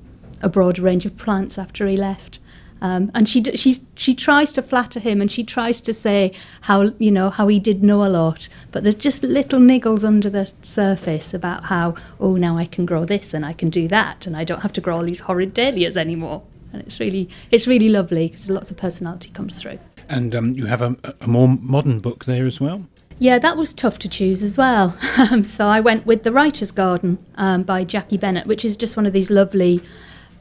a 0.42 0.48
broad 0.48 0.78
range 0.78 1.06
of 1.06 1.16
plants 1.16 1.58
after 1.58 1.88
he 1.88 1.96
left. 1.96 2.38
Um, 2.82 3.12
and 3.14 3.28
she 3.28 3.42
she 3.44 3.76
she 3.94 4.14
tries 4.14 4.52
to 4.52 4.62
flatter 4.62 5.00
him, 5.00 5.20
and 5.20 5.30
she 5.30 5.44
tries 5.44 5.80
to 5.80 5.94
say 5.94 6.32
how 6.62 6.92
you 6.98 7.10
know 7.10 7.30
how 7.30 7.48
he 7.48 7.58
did 7.58 7.82
know 7.82 8.04
a 8.04 8.10
lot, 8.10 8.48
but 8.70 8.82
there's 8.82 8.96
just 8.96 9.22
little 9.22 9.60
niggles 9.60 10.04
under 10.04 10.28
the 10.28 10.50
surface 10.62 11.32
about 11.32 11.64
how 11.64 11.94
oh 12.20 12.36
now 12.36 12.58
I 12.58 12.66
can 12.66 12.84
grow 12.84 13.04
this 13.04 13.32
and 13.32 13.46
I 13.46 13.52
can 13.52 13.70
do 13.70 13.88
that, 13.88 14.26
and 14.26 14.36
I 14.36 14.44
don't 14.44 14.60
have 14.60 14.72
to 14.74 14.80
grow 14.80 14.96
all 14.96 15.04
these 15.04 15.20
horrid 15.20 15.54
dahlias 15.54 15.96
anymore. 15.96 16.42
And 16.72 16.82
it's 16.82 16.98
really 16.98 17.30
it's 17.52 17.66
really 17.68 17.88
lovely 17.88 18.26
because 18.28 18.50
lots 18.50 18.70
of 18.70 18.76
personality 18.76 19.30
comes 19.30 19.62
through. 19.62 19.78
And 20.08 20.34
um, 20.34 20.52
you 20.54 20.66
have 20.66 20.82
a, 20.82 20.96
a 21.20 21.28
more 21.28 21.48
modern 21.48 22.00
book 22.00 22.24
there 22.24 22.44
as 22.46 22.60
well. 22.60 22.84
Yeah, 23.22 23.38
that 23.38 23.56
was 23.56 23.72
tough 23.72 24.00
to 24.00 24.08
choose 24.08 24.42
as 24.42 24.58
well. 24.58 24.98
Um, 25.30 25.44
so 25.44 25.68
I 25.68 25.78
went 25.78 26.04
with 26.04 26.24
The 26.24 26.32
Writer's 26.32 26.72
Garden 26.72 27.24
um, 27.36 27.62
by 27.62 27.84
Jackie 27.84 28.16
Bennett, 28.16 28.46
which 28.48 28.64
is 28.64 28.76
just 28.76 28.96
one 28.96 29.06
of 29.06 29.12
these 29.12 29.30
lovely 29.30 29.80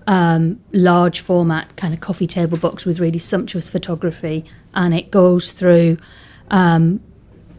um, 0.08 0.60
large 0.72 1.20
format 1.20 1.76
kind 1.76 1.94
of 1.94 2.00
coffee 2.00 2.26
table 2.26 2.58
books 2.58 2.84
with 2.84 3.00
really 3.00 3.20
sumptuous 3.20 3.70
photography, 3.70 4.44
and 4.74 4.96
it 4.96 5.12
goes 5.12 5.52
through 5.52 6.00
um, 6.50 7.00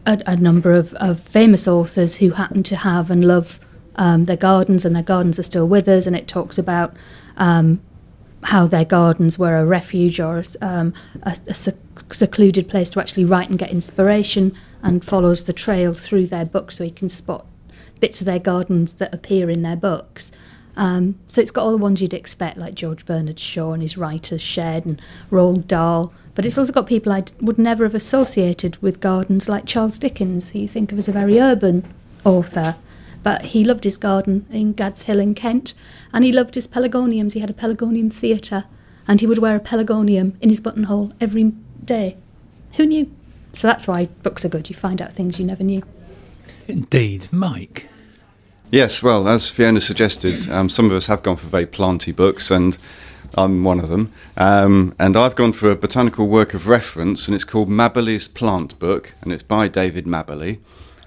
a, 0.05 0.21
a, 0.25 0.35
number 0.35 0.73
of, 0.73 0.93
of, 0.95 1.21
famous 1.21 1.65
authors 1.65 2.15
who 2.15 2.31
happen 2.31 2.61
to 2.63 2.75
have 2.75 3.09
and 3.09 3.23
love 3.25 3.61
um, 3.95 4.25
their 4.25 4.35
gardens, 4.35 4.83
and 4.83 4.93
their 4.93 5.03
gardens 5.03 5.39
are 5.39 5.43
still 5.43 5.67
with 5.67 5.87
us, 5.87 6.05
and 6.05 6.17
it 6.17 6.27
talks 6.27 6.57
about 6.57 6.93
um, 7.37 7.79
how 8.43 8.67
their 8.67 8.85
gardens 8.85 9.39
were 9.39 9.55
a 9.55 9.65
refuge 9.65 10.19
or 10.19 10.39
a, 10.39 10.93
a, 11.23 11.37
a 11.47 11.53
secluded 11.53 12.67
place 12.67 12.89
to 12.89 12.99
actually 12.99 13.23
write 13.23 13.49
and 13.49 13.57
get 13.57 13.71
inspiration, 13.71 14.53
and 14.83 15.03
follows 15.03 15.45
the 15.45 15.53
trail 15.53 15.93
through 15.93 16.27
their 16.27 16.45
books 16.45 16.77
so 16.77 16.83
he 16.83 16.91
can 16.91 17.09
spot 17.09 17.47
bits 17.99 18.19
of 18.19 18.25
their 18.25 18.37
gardens 18.39 18.91
that 18.93 19.13
appear 19.13 19.49
in 19.49 19.61
their 19.61 19.77
books. 19.77 20.31
Um, 20.75 21.17
so 21.27 21.39
it's 21.39 21.51
got 21.51 21.63
all 21.63 21.71
the 21.71 21.77
ones 21.77 22.01
you'd 22.01 22.13
expect, 22.13 22.57
like 22.57 22.75
George 22.75 23.05
Bernard 23.05 23.39
Shaw 23.39 23.73
and 23.73 23.81
his 23.81 23.97
writer's 23.97 24.41
shed 24.41 24.85
and 24.85 25.01
Roald 25.31 25.67
Dahl. 25.67 26.13
But 26.35 26.45
it's 26.45 26.57
also 26.57 26.73
got 26.73 26.87
people 26.87 27.11
I 27.11 27.23
would 27.41 27.59
never 27.59 27.83
have 27.85 27.95
associated 27.95 28.75
with 28.81 28.99
gardens, 28.99 29.47
like 29.47 29.65
Charles 29.65 29.99
Dickens, 29.99 30.49
who 30.49 30.59
you 30.59 30.67
think 30.67 30.91
of 30.91 30.97
as 30.97 31.07
a 31.07 31.13
very 31.13 31.39
urban 31.39 31.85
author. 32.25 32.75
But 33.21 33.43
he 33.43 33.63
loved 33.63 33.83
his 33.83 33.97
garden 33.97 34.45
in 34.51 34.73
Gad's 34.73 35.03
Hill 35.03 35.19
in 35.19 35.33
Kent, 35.33 35.73
and 36.11 36.25
he 36.25 36.33
loved 36.33 36.55
his 36.55 36.67
pelargoniums. 36.67 37.33
He 37.33 37.39
had 37.39 37.51
a 37.51 37.53
pelargonium 37.53 38.11
theatre, 38.11 38.65
and 39.07 39.21
he 39.21 39.27
would 39.27 39.37
wear 39.37 39.55
a 39.55 39.61
pelargonium 39.61 40.33
in 40.41 40.49
his 40.49 40.59
buttonhole 40.59 41.13
every 41.21 41.53
day. 41.85 42.17
Who 42.73 42.85
knew? 42.85 43.09
So 43.53 43.67
that's 43.67 43.87
why 43.87 44.05
books 44.05 44.43
are 44.43 44.49
good. 44.49 44.69
You 44.69 44.75
find 44.75 45.01
out 45.01 45.13
things 45.13 45.39
you 45.39 45.45
never 45.45 45.63
knew. 45.63 45.83
Indeed. 46.67 47.29
Mike, 47.31 47.87
Yes, 48.73 49.03
well, 49.03 49.27
as 49.27 49.51
Fiona 49.51 49.79
suggested, 49.79 50.49
um, 50.49 50.67
some 50.67 50.87
of 50.87 50.93
us 50.93 51.05
have 51.05 51.21
gone 51.21 51.35
for 51.35 51.45
very 51.45 51.67
planty 51.67 52.11
books, 52.11 52.49
and 52.49 52.75
I'm 53.35 53.63
one 53.63 53.79
of 53.79 53.89
them. 53.89 54.11
Um, 54.35 54.95
and 54.97 55.15
I've 55.15 55.35
gone 55.35 55.53
for 55.53 55.69
a 55.69 55.75
botanical 55.75 56.27
work 56.27 56.55
of 56.55 56.67
reference, 56.67 57.27
and 57.27 57.35
it's 57.35 57.43
called 57.43 57.69
Mabberley's 57.69 58.27
Plant 58.27 58.79
Book, 58.79 59.13
and 59.21 59.31
it's 59.31 59.43
by 59.43 59.67
David 59.67 60.05
Mabberley. 60.05 60.57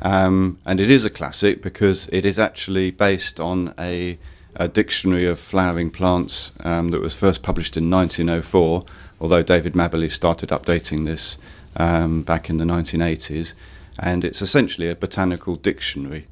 Um, 0.01 0.61
and 0.65 0.81
it 0.81 0.93
is 0.93 1.05
a 1.05 1.11
classic 1.11 1.61
because 1.61 2.09
it 2.13 2.25
is 2.25 2.39
actually 2.39 2.93
based 2.93 3.41
on 3.41 3.75
a, 3.77 4.17
a 4.55 4.69
dictionary 4.69 5.27
of 5.27 5.41
flowering 5.41 5.91
plants 5.91 6.53
um, 6.61 6.93
that 6.93 7.01
was 7.01 7.15
first 7.15 7.43
published 7.43 7.77
in 7.77 7.91
1904, 7.91 8.85
although 9.21 9.43
David 9.43 9.73
Mabberley 9.73 10.13
started 10.13 10.51
updating 10.51 11.05
this 11.05 11.37
um, 11.77 12.23
back 12.23 12.51
in 12.51 12.59
the 12.59 12.65
1980s. 12.65 13.55
And 13.99 14.25
it's 14.25 14.43
essentially 14.43 14.91
a 14.91 14.95
botanical 14.95 15.57
dictionary. 15.57 16.27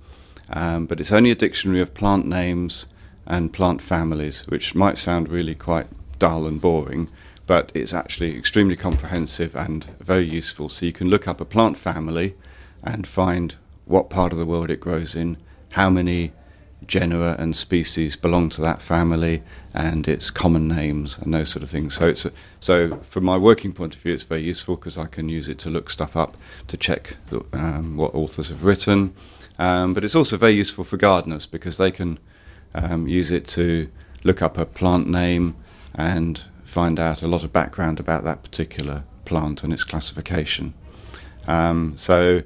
Um, 0.50 0.86
but 0.86 1.00
it's 1.00 1.12
only 1.12 1.30
a 1.30 1.34
dictionary 1.34 1.80
of 1.80 1.94
plant 1.94 2.26
names 2.26 2.86
and 3.26 3.52
plant 3.52 3.80
families, 3.80 4.44
which 4.48 4.74
might 4.74 4.98
sound 4.98 5.28
really 5.28 5.54
quite 5.54 5.86
dull 6.18 6.46
and 6.46 6.60
boring, 6.60 7.08
but 7.46 7.72
it's 7.74 7.94
actually 7.94 8.36
extremely 8.36 8.76
comprehensive 8.76 9.54
and 9.56 9.84
very 10.00 10.26
useful. 10.26 10.68
So 10.68 10.86
you 10.86 10.92
can 10.92 11.08
look 11.08 11.26
up 11.26 11.40
a 11.40 11.44
plant 11.44 11.78
family 11.78 12.34
and 12.82 13.06
find 13.06 13.54
what 13.86 14.10
part 14.10 14.32
of 14.32 14.38
the 14.38 14.46
world 14.46 14.70
it 14.70 14.80
grows 14.80 15.14
in, 15.14 15.36
how 15.70 15.90
many 15.90 16.32
genera 16.86 17.36
and 17.38 17.56
species 17.56 18.16
belong 18.16 18.48
to 18.50 18.60
that 18.62 18.82
family, 18.82 19.42
and 19.72 20.06
its 20.06 20.30
common 20.30 20.68
names 20.68 21.18
and 21.18 21.34
those 21.34 21.50
sort 21.50 21.62
of 21.62 21.70
things. 21.70 21.94
So 21.94 22.08
it's 22.08 22.24
a, 22.24 22.32
so 22.60 22.98
from 23.08 23.24
my 23.24 23.36
working 23.36 23.72
point 23.72 23.94
of 23.96 24.00
view, 24.02 24.14
it's 24.14 24.24
very 24.24 24.42
useful 24.42 24.76
because 24.76 24.96
I 24.96 25.06
can 25.06 25.28
use 25.28 25.48
it 25.48 25.58
to 25.60 25.70
look 25.70 25.90
stuff 25.90 26.16
up 26.16 26.36
to 26.68 26.76
check 26.76 27.16
um, 27.52 27.96
what 27.96 28.14
authors 28.14 28.50
have 28.50 28.64
written. 28.64 29.14
Um, 29.58 29.94
but 29.94 30.04
it's 30.04 30.14
also 30.14 30.36
very 30.36 30.52
useful 30.52 30.84
for 30.84 30.96
gardeners 30.96 31.46
because 31.46 31.76
they 31.76 31.90
can 31.90 32.18
um, 32.74 33.06
use 33.08 33.30
it 33.30 33.46
to 33.48 33.88
look 34.24 34.42
up 34.42 34.58
a 34.58 34.66
plant 34.66 35.08
name 35.08 35.56
and 35.94 36.40
find 36.64 36.98
out 36.98 37.22
a 37.22 37.28
lot 37.28 37.44
of 37.44 37.52
background 37.52 38.00
about 38.00 38.24
that 38.24 38.42
particular 38.42 39.04
plant 39.24 39.62
and 39.62 39.72
its 39.72 39.84
classification. 39.84 40.74
Um, 41.46 41.94
so, 41.96 42.42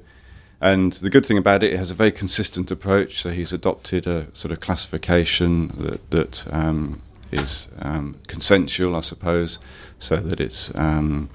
and 0.61 0.93
the 0.93 1.09
good 1.09 1.25
thing 1.25 1.37
about 1.37 1.63
it, 1.63 1.73
it 1.73 1.77
has 1.77 1.91
a 1.91 1.95
very 1.95 2.11
consistent 2.11 2.69
approach. 2.71 3.21
So 3.21 3.31
he's 3.31 3.53
adopted 3.53 4.07
a 4.07 4.27
sort 4.33 4.51
of 4.51 4.59
classification 4.59 5.69
that, 5.77 6.09
that 6.11 6.53
um, 6.53 7.01
is 7.31 7.67
um, 7.79 8.15
consensual, 8.27 8.95
I 8.95 9.01
suppose, 9.01 9.59
so 9.99 10.17
that 10.17 10.39
it's 10.39 10.73
um, 10.75 11.29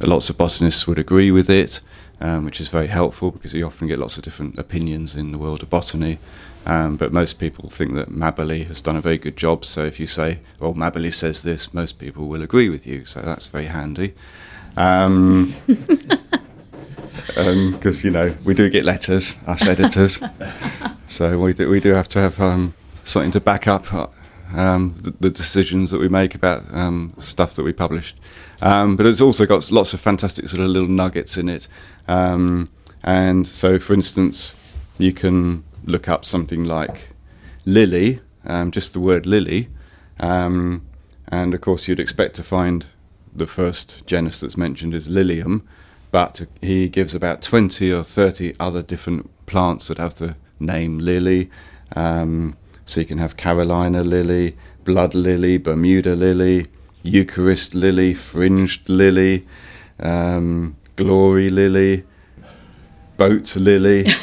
lots 0.00 0.30
of 0.30 0.38
botanists 0.38 0.86
would 0.86 0.98
agree 0.98 1.30
with 1.30 1.50
it 1.50 1.80
um, 2.20 2.44
which 2.44 2.60
is 2.60 2.68
very 2.68 2.86
helpful 2.86 3.30
because 3.30 3.52
you 3.52 3.66
often 3.66 3.88
get 3.88 3.98
lots 3.98 4.16
of 4.16 4.24
different 4.24 4.58
opinions 4.58 5.14
in 5.14 5.32
the 5.32 5.38
world 5.38 5.62
of 5.62 5.70
botany. 5.70 6.18
Um, 6.66 6.96
but 6.96 7.12
most 7.12 7.38
people 7.38 7.68
think 7.68 7.94
that 7.94 8.08
Mabberley 8.08 8.66
has 8.66 8.80
done 8.80 8.96
a 8.96 9.00
very 9.00 9.18
good 9.18 9.36
job. 9.36 9.64
So 9.64 9.84
if 9.84 10.00
you 10.00 10.06
say, 10.06 10.38
well, 10.58 10.72
Mabberley 10.72 11.12
says 11.12 11.42
this, 11.42 11.74
most 11.74 11.98
people 11.98 12.26
will 12.26 12.42
agree 12.42 12.70
with 12.70 12.86
you. 12.86 13.04
So 13.04 13.20
that's 13.20 13.46
very 13.46 13.66
handy. 13.66 14.14
Because, 17.34 18.04
um, 18.04 18.06
you 18.06 18.10
know, 18.10 18.34
we 18.44 18.54
do 18.54 18.70
get 18.70 18.84
letters, 18.84 19.36
us 19.46 19.66
editors. 19.66 20.20
so 21.06 21.38
we 21.38 21.52
do, 21.52 21.68
we 21.68 21.80
do 21.80 21.92
have 21.92 22.08
to 22.10 22.20
have 22.20 22.40
um, 22.40 22.74
something 23.04 23.32
to 23.32 23.40
back 23.40 23.66
up 23.66 23.92
um, 24.52 24.94
the, 25.00 25.10
the, 25.18 25.30
decisions 25.30 25.90
that 25.90 25.98
we 25.98 26.08
make 26.08 26.34
about 26.34 26.62
um, 26.72 27.12
stuff 27.18 27.54
that 27.54 27.64
we 27.64 27.72
published. 27.72 28.16
Um, 28.62 28.96
but 28.96 29.06
it's 29.06 29.20
also 29.20 29.46
got 29.46 29.70
lots 29.70 29.94
of 29.94 30.00
fantastic 30.00 30.48
sort 30.48 30.62
of 30.62 30.68
little 30.68 30.88
nuggets 30.88 31.36
in 31.36 31.48
it. 31.48 31.66
Um, 32.06 32.70
and 33.02 33.46
so, 33.46 33.78
for 33.78 33.94
instance, 33.94 34.54
you 34.98 35.12
can 35.12 35.64
look 35.84 36.08
up 36.08 36.24
something 36.24 36.64
like 36.64 37.08
lily, 37.66 38.20
um, 38.44 38.70
just 38.70 38.92
the 38.92 39.00
word 39.00 39.26
lily, 39.26 39.68
um, 40.20 40.86
and 41.28 41.54
of 41.54 41.60
course, 41.60 41.88
you'd 41.88 42.00
expect 42.00 42.36
to 42.36 42.42
find 42.42 42.86
the 43.34 43.46
first 43.46 44.06
genus 44.06 44.40
that's 44.40 44.56
mentioned 44.56 44.94
is 44.94 45.08
Lilium, 45.08 45.66
but 46.14 46.46
he 46.60 46.88
gives 46.88 47.12
about 47.12 47.42
20 47.42 47.90
or 47.92 48.04
30 48.04 48.54
other 48.60 48.82
different 48.82 49.28
plants 49.46 49.88
that 49.88 49.98
have 49.98 50.14
the 50.20 50.36
name 50.60 51.00
lily. 51.00 51.50
Um, 51.96 52.56
so 52.86 53.00
you 53.00 53.06
can 53.06 53.18
have 53.18 53.36
Carolina 53.36 54.04
lily, 54.04 54.56
blood 54.84 55.16
lily, 55.16 55.58
Bermuda 55.58 56.14
lily, 56.14 56.68
Eucharist 57.02 57.74
lily, 57.74 58.14
fringed 58.14 58.88
lily, 58.88 59.44
um, 59.98 60.76
glory 60.94 61.50
lily, 61.50 62.04
boat 63.16 63.56
lily. 63.56 64.06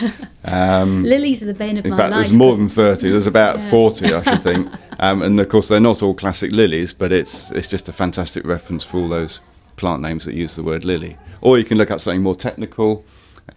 Um, 0.43 1.03
Lilies 1.03 1.43
are 1.43 1.45
the 1.45 1.53
bane 1.53 1.77
of 1.77 1.85
in 1.85 1.91
my 1.91 1.97
fact, 1.97 2.09
life. 2.09 2.17
there's 2.17 2.33
more 2.33 2.55
than 2.55 2.67
30. 2.67 3.11
There's 3.11 3.27
about 3.27 3.59
yeah. 3.59 3.69
40, 3.69 4.11
I 4.11 4.23
should 4.23 4.41
think. 4.41 4.67
Um, 4.99 5.23
and 5.23 5.39
of 5.39 5.49
course, 5.49 5.67
they're 5.67 5.79
not 5.79 6.03
all 6.03 6.13
classic 6.13 6.51
lilies, 6.51 6.93
but 6.93 7.11
it's, 7.11 7.49
it's 7.51 7.67
just 7.67 7.89
a 7.89 7.91
fantastic 7.91 8.45
reference 8.45 8.83
for 8.83 8.97
all 8.97 9.09
those 9.09 9.39
plant 9.81 10.01
names 10.01 10.23
that 10.25 10.35
use 10.35 10.55
the 10.55 10.63
word 10.63 10.85
lily. 10.85 11.17
Or 11.41 11.57
you 11.57 11.65
can 11.65 11.77
look 11.77 11.91
up 11.91 11.99
something 11.99 12.23
more 12.23 12.35
technical. 12.35 13.03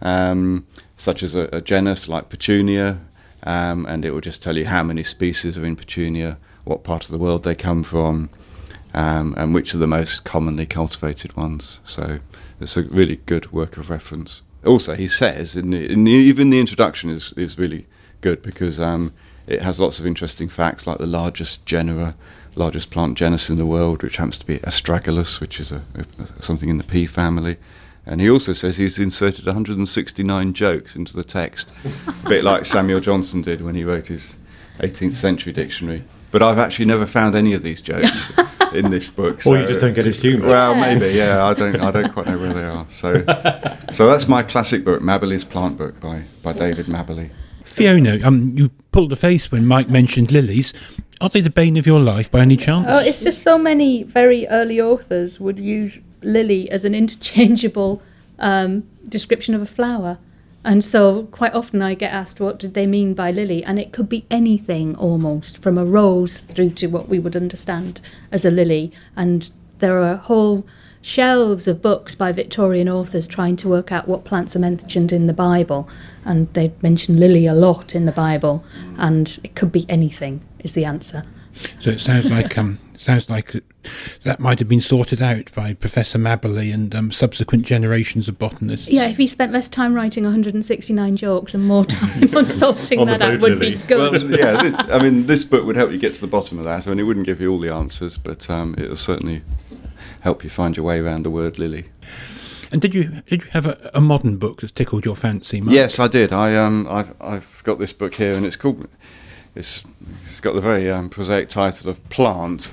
um, 0.01 0.67
such 0.97 1.23
as 1.23 1.35
a, 1.35 1.49
a, 1.53 1.61
genus 1.61 2.09
like 2.09 2.29
Petunia, 2.29 3.01
um, 3.43 3.87
and 3.87 4.05
it 4.05 4.11
will 4.13 4.21
just 4.21 4.43
tell 4.43 4.57
you 4.57 4.67
how 4.67 4.83
many 4.83 5.03
species 5.03 5.59
are 5.59 5.65
in 5.65 5.77
Petunia, 5.77 6.39
what 6.65 6.85
part 6.85 7.05
of 7.05 7.11
the 7.11 7.19
world 7.19 7.43
they 7.43 7.55
come 7.55 7.83
from, 7.83 8.31
um, 8.93 9.35
and 9.37 9.55
which 9.55 9.75
are 9.75 9.79
the 9.79 9.87
most 9.87 10.25
commonly 10.25 10.67
cultivated 10.67 11.37
ones. 11.37 11.81
So 11.85 12.21
it's 12.61 12.77
a 12.77 12.83
really 12.83 13.17
good 13.27 13.53
work 13.53 13.77
of 13.77 13.91
reference. 13.91 14.43
Also, 14.65 14.95
he 14.95 15.09
says, 15.09 15.57
in, 15.57 15.71
the, 15.71 15.93
in 15.93 16.05
the, 16.05 16.13
even 16.13 16.51
the 16.51 16.61
introduction 16.61 17.11
is, 17.11 17.35
is 17.37 17.59
really 17.59 17.87
good 18.21 18.41
because 18.41 18.81
um, 18.81 19.13
it 19.47 19.61
has 19.61 19.79
lots 19.79 19.99
of 19.99 20.07
interesting 20.07 20.49
facts 20.49 20.87
like 20.87 20.99
the 20.99 21.07
largest 21.07 21.67
genera, 21.67 22.15
largest 22.57 22.91
plant 22.91 23.19
genus 23.19 23.49
in 23.49 23.57
the 23.57 23.67
world, 23.67 24.03
which 24.03 24.17
happens 24.17 24.39
to 24.39 24.47
be 24.47 24.59
Astragalus, 24.61 25.41
which 25.41 25.61
is 25.61 25.73
a, 25.73 25.83
a, 25.95 26.43
something 26.43 26.69
in 26.69 26.79
the 26.79 26.85
pea 26.85 27.07
family. 27.07 27.57
And 28.07 28.21
he 28.21 28.29
also 28.29 28.53
says 28.53 28.77
he's 28.77 28.99
inserted 28.99 29.47
169 29.47 30.53
jokes 30.53 30.95
into 30.95 31.15
the 31.15 31.25
text, 31.25 31.73
a 32.07 32.29
bit 32.29 32.45
like 32.45 32.65
Samuel 32.65 33.01
Johnson 33.01 33.41
did 33.43 33.63
when 33.63 33.75
he 33.75 33.85
wrote 33.85 34.09
his 34.09 34.37
18th 34.81 35.15
century 35.15 35.53
dictionary. 35.53 36.05
But 36.31 36.43
I've 36.43 36.59
actually 36.59 36.87
never 36.87 37.07
found 37.07 37.35
any 37.35 37.55
of 37.55 37.63
these 37.63 37.81
jokes 37.81 38.33
in 38.75 38.91
this 38.91 39.09
book. 39.09 39.41
So, 39.41 39.53
or 39.53 39.59
you 39.61 39.67
just 39.67 39.81
don't 39.81 39.95
get 39.95 40.05
his 40.05 40.21
humour. 40.21 40.49
Well, 40.49 40.75
maybe, 40.75 41.15
yeah. 41.15 41.45
I 41.47 41.55
don't, 41.55 41.81
I 41.81 41.91
don't 41.91 42.13
quite 42.13 42.27
know 42.27 42.37
where 42.37 42.53
they 42.53 42.65
are. 42.65 42.87
So, 42.91 43.25
so 43.93 44.09
that's 44.09 44.29
my 44.29 44.43
classic 44.43 44.85
book, 44.85 45.01
Mabberley's 45.01 45.45
Plant 45.45 45.79
Book 45.79 45.99
by, 46.01 46.25
by 46.43 46.53
David 46.53 46.87
Mabberley. 46.87 47.31
Fiona, 47.65 48.21
um, 48.23 48.53
you 48.57 48.69
pulled 48.93 49.13
a 49.13 49.17
face 49.17 49.51
when 49.51 49.67
Mike 49.67 49.89
mentioned 49.89 50.31
lilies. 50.31 50.75
Are 51.21 51.29
they 51.29 51.41
the 51.41 51.51
bane 51.51 51.77
of 51.77 51.87
your 51.87 52.01
life 52.01 52.31
by 52.31 52.41
any 52.41 52.57
chance? 52.57 52.87
Oh, 52.89 52.99
it's 52.99 53.23
just 53.23 53.43
so 53.43 53.57
many 53.57 54.03
very 54.03 54.47
early 54.49 54.81
authors 54.81 55.39
would 55.39 55.59
use 55.59 56.01
lily 56.23 56.71
as 56.71 56.85
an 56.85 56.95
interchangeable 56.95 58.03
um, 58.39 58.85
description 59.09 59.55
of 59.55 59.63
a 59.63 59.67
flower. 59.67 60.19
And 60.65 60.83
so 60.83 61.25
quite 61.25 61.53
often 61.53 61.83
I 61.83 61.95
get 61.95 62.13
asked 62.13 62.41
what 62.41 62.59
did 62.59 62.75
they 62.75 62.87
mean 62.87 63.15
by 63.15 63.31
lily? 63.31 63.63
And 63.63 63.79
it 63.79 63.93
could 63.93 64.09
be 64.09 64.27
anything 64.31 64.97
almost 64.97 65.59
from 65.59 65.77
a 65.77 65.85
rose 65.85 66.39
through 66.39 66.71
to 66.71 66.87
what 66.87 67.09
we 67.09 67.19
would 67.19 67.37
understand 67.37 68.01
as 68.33 68.45
a 68.45 68.51
lily. 68.51 68.91
And 69.15 69.51
there 69.79 70.03
are 70.03 70.17
whole 70.17 70.67
shelves 71.03 71.69
of 71.69 71.83
books 71.83 72.15
by 72.15 72.33
Victorian 72.33 72.89
authors 72.89 73.27
trying 73.27 73.57
to 73.57 73.69
work 73.69 73.93
out 73.93 74.09
what 74.09 74.25
plants 74.25 74.57
are 74.57 74.61
mentioned 74.61 75.13
in 75.13 75.27
the 75.27 75.35
Bible. 75.35 75.87
And 76.25 76.51
they 76.55 76.73
mention 76.81 77.19
lily 77.19 77.47
a 77.47 77.53
lot 77.53 77.95
in 77.95 78.07
the 78.07 78.13
Bible. 78.13 78.65
And 78.97 79.39
it 79.45 79.55
could 79.55 79.71
be 79.71 79.85
anything 79.89 80.41
is 80.65 80.73
the 80.73 80.85
answer. 80.85 81.25
So 81.79 81.91
it 81.91 82.01
sounds 82.01 82.27
like 82.27 82.59
um, 82.59 82.81
sounds 82.97 83.31
like 83.31 83.55
that 84.23 84.41
might 84.41 84.59
have 84.59 84.69
been 84.69 84.81
sorted 84.81 85.23
out 85.23 85.53
by 85.55 85.75
Professor 85.75 86.19
Mabberley 86.19 86.75
and 86.75 86.93
um, 86.95 87.13
subsequent 87.13 87.65
generations 87.65 88.29
of 88.29 88.39
botanists. 88.39 88.89
Yeah, 88.89 89.07
if 89.07 89.19
he 89.19 89.27
spent 89.29 89.53
less 89.53 89.69
time 89.69 89.95
writing 89.95 90.25
169 90.25 91.17
jokes 91.17 91.55
and 91.55 91.65
more 91.65 91.85
time 91.85 92.29
on 92.37 92.47
sorting 92.47 92.99
on 92.99 93.07
that 93.07 93.23
out, 93.23 93.41
would 93.41 93.61
be 93.61 93.77
good. 93.77 93.99
Well, 93.99 94.31
yeah, 94.31 94.61
th- 94.63 94.75
I 94.91 95.01
mean, 95.01 95.27
this 95.27 95.45
book 95.45 95.65
would 95.65 95.77
help 95.77 95.93
you 95.93 95.99
get 95.99 96.17
to 96.17 96.21
the 96.21 96.27
bottom 96.27 96.59
of 96.59 96.65
that. 96.65 96.87
I 96.87 96.91
mean, 96.91 96.99
it 96.99 97.05
wouldn't 97.05 97.27
give 97.27 97.41
you 97.41 97.53
all 97.53 97.61
the 97.61 97.73
answers, 97.73 98.19
but 98.19 98.51
um, 98.51 98.75
it'll 98.77 98.97
certainly 98.97 99.43
help 100.21 100.43
you 100.43 100.51
find 100.51 100.77
your 100.77 100.85
way 100.85 100.99
around 100.99 101.23
the 101.23 101.31
word 101.31 101.59
lily. 101.59 101.87
And 102.73 102.81
did 102.81 102.95
you 102.95 103.23
did 103.29 103.45
you 103.45 103.51
have 103.53 103.67
a, 103.67 103.91
a 103.95 104.01
modern 104.01 104.39
book 104.39 104.61
that's 104.61 104.73
tickled 104.73 105.05
your 105.05 105.15
fancy? 105.15 105.61
Mark? 105.61 105.73
Yes, 105.73 106.01
I 106.01 106.09
did. 106.09 106.33
I 106.33 106.57
um 106.57 106.89
I've 106.91 107.15
I've 107.21 107.63
got 107.63 107.79
this 107.79 107.93
book 107.93 108.17
here, 108.17 108.35
and 108.35 108.45
it's 108.45 108.57
called 108.57 108.89
it's, 109.55 109.85
it's 110.25 110.41
got 110.41 110.55
the 110.55 110.61
very 110.61 110.91
um, 110.91 111.09
prosaic 111.09 111.49
title 111.49 111.91
of 111.91 112.03
Plant, 112.09 112.73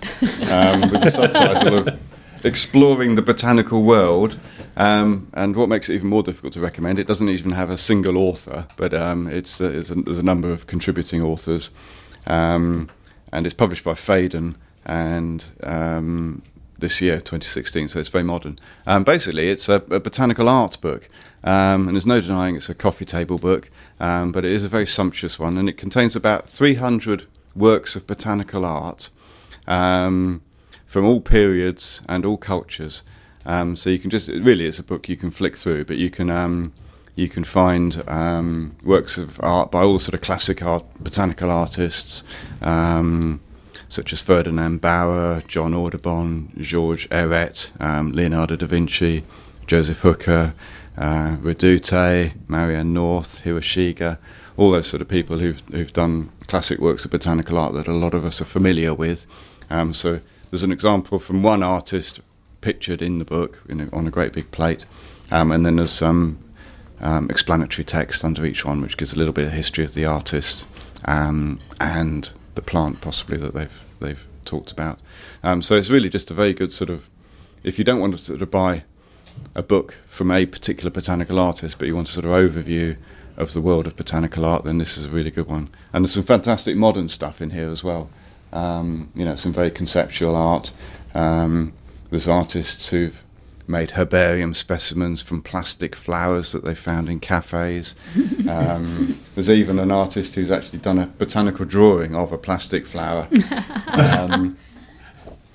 um, 0.51 0.81
with 0.91 1.01
the 1.01 1.09
subtitle 1.09 1.77
of 1.77 1.99
Exploring 2.43 3.15
the 3.15 3.21
Botanical 3.21 3.83
World. 3.83 4.39
Um, 4.77 5.29
and 5.33 5.55
what 5.55 5.69
makes 5.69 5.89
it 5.89 5.95
even 5.95 6.07
more 6.07 6.23
difficult 6.23 6.53
to 6.53 6.59
recommend, 6.59 6.97
it 6.97 7.07
doesn't 7.07 7.29
even 7.29 7.51
have 7.51 7.69
a 7.69 7.77
single 7.77 8.17
author, 8.17 8.67
but 8.77 8.93
um, 8.93 9.27
it's, 9.27 9.61
uh, 9.61 9.69
it's 9.69 9.89
a, 9.89 9.95
there's 9.95 10.17
a 10.17 10.23
number 10.23 10.51
of 10.51 10.67
contributing 10.67 11.21
authors. 11.21 11.69
Um, 12.27 12.89
and 13.31 13.45
it's 13.45 13.55
published 13.55 13.83
by 13.83 13.93
Phaidon, 13.93 14.55
and 14.85 15.45
um, 15.63 16.41
this 16.81 16.99
year, 16.99 17.17
2016, 17.17 17.89
so 17.89 17.99
it's 17.99 18.09
very 18.09 18.23
modern. 18.23 18.59
Um, 18.85 19.03
basically, 19.03 19.49
it's 19.49 19.69
a, 19.69 19.75
a, 19.89 19.99
botanical 19.99 20.49
art 20.49 20.79
book, 20.81 21.07
um, 21.43 21.87
and 21.87 21.95
there's 21.95 22.05
no 22.05 22.19
denying 22.19 22.55
it's 22.57 22.69
a 22.69 22.75
coffee 22.75 23.05
table 23.05 23.37
book, 23.37 23.69
um, 23.99 24.31
but 24.31 24.43
it 24.43 24.51
is 24.51 24.65
a 24.65 24.69
very 24.69 24.85
sumptuous 24.85 25.39
one, 25.39 25.57
and 25.57 25.69
it 25.69 25.77
contains 25.77 26.15
about 26.15 26.49
300 26.49 27.27
works 27.55 27.95
of 27.95 28.05
botanical 28.05 28.65
art 28.65 29.09
um, 29.67 30.41
from 30.85 31.05
all 31.05 31.21
periods 31.21 32.01
and 32.09 32.25
all 32.25 32.37
cultures. 32.37 33.03
Um, 33.45 33.75
so 33.75 33.89
you 33.89 33.97
can 33.97 34.09
just 34.09 34.27
really, 34.27 34.65
it's 34.65 34.79
a 34.79 34.83
book 34.83 35.07
you 35.07 35.17
can 35.17 35.31
flick 35.31 35.57
through, 35.57 35.85
but 35.85 35.97
you 35.97 36.09
can 36.09 36.29
um, 36.29 36.73
you 37.15 37.27
can 37.27 37.43
find 37.43 38.03
works 38.83 39.17
of 39.17 39.39
art 39.41 39.71
by 39.71 39.81
all 39.81 39.99
sort 39.99 40.13
of 40.13 40.21
classic 40.21 40.61
art, 40.63 40.85
botanical 40.99 41.51
artists, 41.51 42.23
um, 42.61 43.41
such 43.91 44.13
as 44.13 44.21
Ferdinand 44.21 44.79
Bauer, 44.79 45.43
John 45.49 45.73
Audubon, 45.73 46.53
Georg 46.57 47.09
Ehret, 47.09 47.71
um, 47.81 48.13
Leonardo 48.13 48.55
da 48.55 48.65
Vinci, 48.65 49.25
Joseph 49.67 49.99
Hooker, 49.99 50.53
uh, 50.97 51.35
Redoute, 51.41 52.31
Marianne 52.47 52.93
North, 52.93 53.41
Hiroshige, 53.43 54.17
all 54.55 54.71
those 54.71 54.87
sort 54.87 55.01
of 55.01 55.09
people 55.09 55.39
who've, 55.39 55.61
who've 55.71 55.91
done 55.91 56.29
classic 56.47 56.79
works 56.79 57.03
of 57.03 57.11
botanical 57.11 57.57
art 57.57 57.73
that 57.73 57.89
a 57.89 57.91
lot 57.91 58.13
of 58.13 58.23
us 58.23 58.41
are 58.41 58.45
familiar 58.45 58.93
with. 58.93 59.25
Um, 59.69 59.93
so 59.93 60.21
there's 60.49 60.63
an 60.63 60.71
example 60.71 61.19
from 61.19 61.43
one 61.43 61.61
artist 61.61 62.21
pictured 62.61 63.01
in 63.01 63.19
the 63.19 63.25
book 63.25 63.61
a, 63.69 63.93
on 63.93 64.07
a 64.07 64.11
great 64.11 64.31
big 64.31 64.51
plate, 64.51 64.85
um, 65.31 65.51
and 65.51 65.65
then 65.65 65.75
there's 65.75 65.91
some 65.91 66.39
um, 67.01 67.29
explanatory 67.29 67.83
text 67.83 68.23
under 68.23 68.45
each 68.45 68.63
one, 68.63 68.79
which 68.81 68.95
gives 68.95 69.11
a 69.11 69.17
little 69.17 69.33
bit 69.33 69.47
of 69.47 69.51
history 69.51 69.83
of 69.83 69.95
the 69.95 70.05
artist 70.05 70.63
um, 71.03 71.59
and 71.81 72.31
the 72.55 72.61
plant, 72.61 73.01
possibly 73.01 73.37
that 73.37 73.53
they've 73.53 73.83
they've 73.99 74.25
talked 74.45 74.71
about. 74.71 74.99
Um, 75.43 75.61
so 75.61 75.75
it's 75.75 75.89
really 75.89 76.09
just 76.09 76.31
a 76.31 76.33
very 76.33 76.53
good 76.53 76.71
sort 76.71 76.89
of, 76.89 77.07
if 77.63 77.77
you 77.77 77.85
don't 77.85 77.99
want 77.99 78.13
to 78.13 78.19
sort 78.19 78.41
of 78.41 78.49
buy 78.49 78.83
a 79.55 79.63
book 79.63 79.95
from 80.07 80.31
a 80.31 80.45
particular 80.45 80.89
botanical 80.89 81.39
artist, 81.39 81.77
but 81.77 81.87
you 81.87 81.95
want 81.95 82.09
a 82.09 82.11
sort 82.11 82.25
of 82.25 82.31
overview 82.31 82.97
of 83.37 83.53
the 83.53 83.61
world 83.61 83.87
of 83.87 83.95
botanical 83.95 84.45
art, 84.45 84.63
then 84.63 84.77
this 84.77 84.97
is 84.97 85.05
a 85.05 85.09
really 85.09 85.31
good 85.31 85.47
one. 85.47 85.69
And 85.93 86.03
there's 86.03 86.13
some 86.13 86.23
fantastic 86.23 86.75
modern 86.75 87.07
stuff 87.07 87.41
in 87.41 87.51
here 87.51 87.69
as 87.69 87.83
well. 87.83 88.09
Um, 88.51 89.09
you 89.15 89.23
know, 89.23 89.35
some 89.35 89.53
very 89.53 89.71
conceptual 89.71 90.35
art. 90.35 90.73
Um, 91.13 91.73
there's 92.09 92.27
artists 92.27 92.89
who've 92.89 93.23
made 93.67 93.91
herbarium 93.91 94.53
specimens 94.53 95.21
from 95.21 95.41
plastic 95.41 95.95
flowers 95.95 96.51
that 96.51 96.63
they 96.63 96.75
found 96.75 97.09
in 97.09 97.19
cafes. 97.19 97.95
Um, 98.49 99.17
there's 99.35 99.49
even 99.49 99.79
an 99.79 99.91
artist 99.91 100.35
who's 100.35 100.51
actually 100.51 100.79
done 100.79 100.97
a 100.97 101.07
botanical 101.07 101.63
drawing 101.63 102.15
of 102.15 102.33
a 102.33 102.37
plastic 102.37 102.85
flower. 102.85 103.27
Um, 103.87 104.57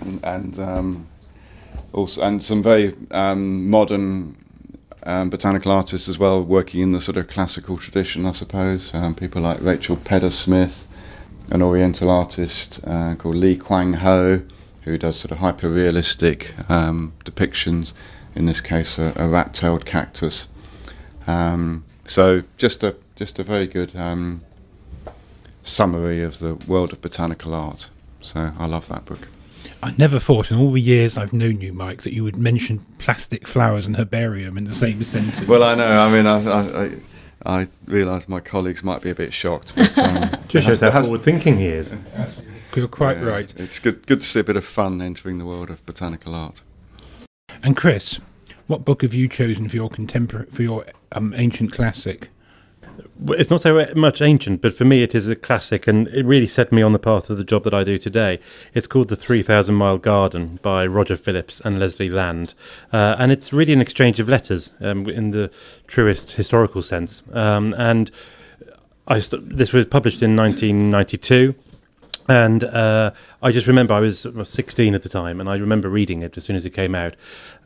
and, 0.01 0.25
and 0.25 0.59
um, 0.59 1.07
also, 1.93 2.23
and 2.23 2.43
some 2.43 2.63
very 2.63 2.95
um, 3.11 3.69
modern 3.71 4.37
um, 5.05 5.31
botanical 5.31 5.73
artists 5.73 6.09
as 6.09 6.19
well, 6.19 6.43
working 6.43 6.81
in 6.81 6.93
the 6.93 7.01
sort 7.01 7.17
of 7.17 7.29
classical 7.29 7.79
tradition, 7.79 8.27
I 8.27 8.33
suppose. 8.33 8.93
Um, 8.93 9.15
people 9.15 9.43
like 9.43 9.61
Rachel 9.61 9.97
Pedder 9.97 10.31
Smith, 10.31 10.87
an 11.51 11.63
Oriental 11.63 12.11
artist 12.11 12.81
uh, 12.85 13.15
called 13.15 13.37
Lee 13.37 13.57
Kwang 13.57 13.95
Ho, 13.95 14.43
who 14.87 14.97
does 14.97 15.19
sort 15.19 15.33
of 15.33 15.39
hyper 15.39 15.69
realistic 15.69 16.55
um, 16.71 17.13
depictions. 17.25 17.93
In 18.35 18.47
this 18.47 18.61
case, 18.61 18.99
a, 18.99 19.13
a 19.17 19.29
rat-tailed 19.29 19.85
cactus. 19.85 20.49
Um, 21.27 21.85
so, 22.05 22.43
just 22.57 22.85
a 22.85 22.97
just 23.17 23.39
a 23.39 23.43
very 23.43 23.67
good 23.67 23.97
um, 23.97 24.43
summary 25.63 26.23
of 26.23 26.39
the 26.39 26.55
world 26.69 26.93
of 26.93 27.01
botanical 27.03 27.53
art. 27.53 27.91
So, 28.21 28.53
I 28.59 28.67
love 28.67 28.89
that 28.89 29.05
book. 29.05 29.29
I 29.83 29.93
never 29.99 30.19
thought 30.19 30.51
in 30.51 30.59
all 30.59 30.71
the 30.71 30.81
years 30.81 31.19
I've 31.19 31.33
known 31.33 31.61
you, 31.61 31.73
Mike, 31.73 32.03
that 32.03 32.15
you 32.15 32.23
would 32.25 32.37
mention 32.37 32.85
plastic 32.99 33.49
flowers 33.49 33.87
and 33.87 33.97
herbarium 33.97 34.57
in 34.57 34.65
the 34.65 34.75
same 34.75 35.03
sentence. 35.03 35.47
Well, 35.49 35.65
I 35.65 35.75
know. 35.77 36.01
I 36.01 36.13
mean, 36.13 36.27
I, 36.27 36.85
I, 36.85 37.61
I 37.61 37.69
realise 37.87 38.29
my 38.29 38.41
colleagues 38.41 38.85
might 38.85 39.03
be 39.03 39.11
a 39.11 39.15
bit 39.15 39.33
shocked. 39.33 39.73
But, 39.75 39.99
um, 39.99 40.31
Just 40.49 40.67
shows 40.67 40.81
how 40.81 41.03
forward 41.03 41.23
thinking 41.23 41.59
he 41.59 41.67
is. 41.67 41.95
You're 42.77 42.89
quite 42.89 43.19
yeah, 43.19 43.25
right. 43.25 43.55
It's 43.57 43.79
good, 43.79 44.07
good 44.07 44.21
to 44.21 44.27
see 44.27 44.41
a 44.41 44.45
bit 44.45 44.57
of 44.57 44.65
fun 44.65 45.01
entering 45.01 45.39
the 45.39 45.47
world 45.47 45.71
of 45.71 45.85
botanical 45.87 46.35
art. 46.35 46.63
And 47.63 47.77
Chris, 47.77 48.21
what 48.67 48.85
book 48.85 49.03
have 49.03 49.15
you 49.15 49.29
chosen 49.29 49.69
for 49.69 49.77
your 49.77 49.89
contemporary 49.89 50.47
for 50.47 50.63
your 50.63 50.85
um, 51.13 51.35
ancient 51.37 51.73
classic? 51.73 52.31
it's 53.29 53.51
not 53.51 53.61
so 53.61 53.87
much 53.95 54.23
ancient, 54.23 54.61
but 54.61 54.77
for 54.77 54.85
me 54.85 55.03
it 55.03 55.15
is 55.15 55.29
a 55.29 55.37
classic, 55.37 55.87
and 55.87 56.09
it 56.09 56.25
really 56.25 56.47
set 56.47 56.73
me 56.73 56.83
on 56.83 56.93
the 56.93 56.99
path 56.99 57.31
of 57.31 57.37
the 57.37 57.45
job 57.45 57.65
that 57.65 57.75
I 57.75 57.85
do 57.85 57.99
today. 57.99 58.39
It's 58.75 58.87
called 58.87 59.09
The 59.09 59.17
3000 59.17 59.75
Mile 59.75 59.99
Garden 59.99 60.59
by 60.63 60.87
Roger 60.87 61.17
Phillips 61.17 61.61
and 61.61 61.79
Leslie 61.79 62.09
Land, 62.09 62.55
uh, 62.93 63.17
and 63.19 63.33
it's 63.33 63.53
really 63.53 63.73
an 63.73 63.81
exchange 63.81 64.21
of 64.21 64.29
letters 64.29 64.71
um, 64.81 65.09
in 65.09 65.31
the 65.31 65.51
truest 65.87 66.33
historical 66.33 66.83
sense. 66.83 67.23
Um, 67.33 67.75
and 67.77 68.11
st- 69.19 69.57
this 69.57 69.73
was 69.73 69.87
published 69.87 70.23
in 70.23 70.37
1992. 70.37 71.55
And 72.29 72.65
uh, 72.65 73.13
I 73.41 73.53
just 73.53 73.69
remember 73.69 73.95
I 73.95 74.01
was 74.01 74.27
16 74.45 74.95
at 74.95 75.03
the 75.03 75.09
time, 75.09 75.41
and 75.41 75.49
I 75.49 75.57
remember 75.57 75.89
reading 75.89 76.23
it 76.23 76.37
as 76.37 76.45
soon 76.45 76.57
as 76.57 76.65
it 76.65 76.71
came 76.71 76.95
out. 76.95 77.15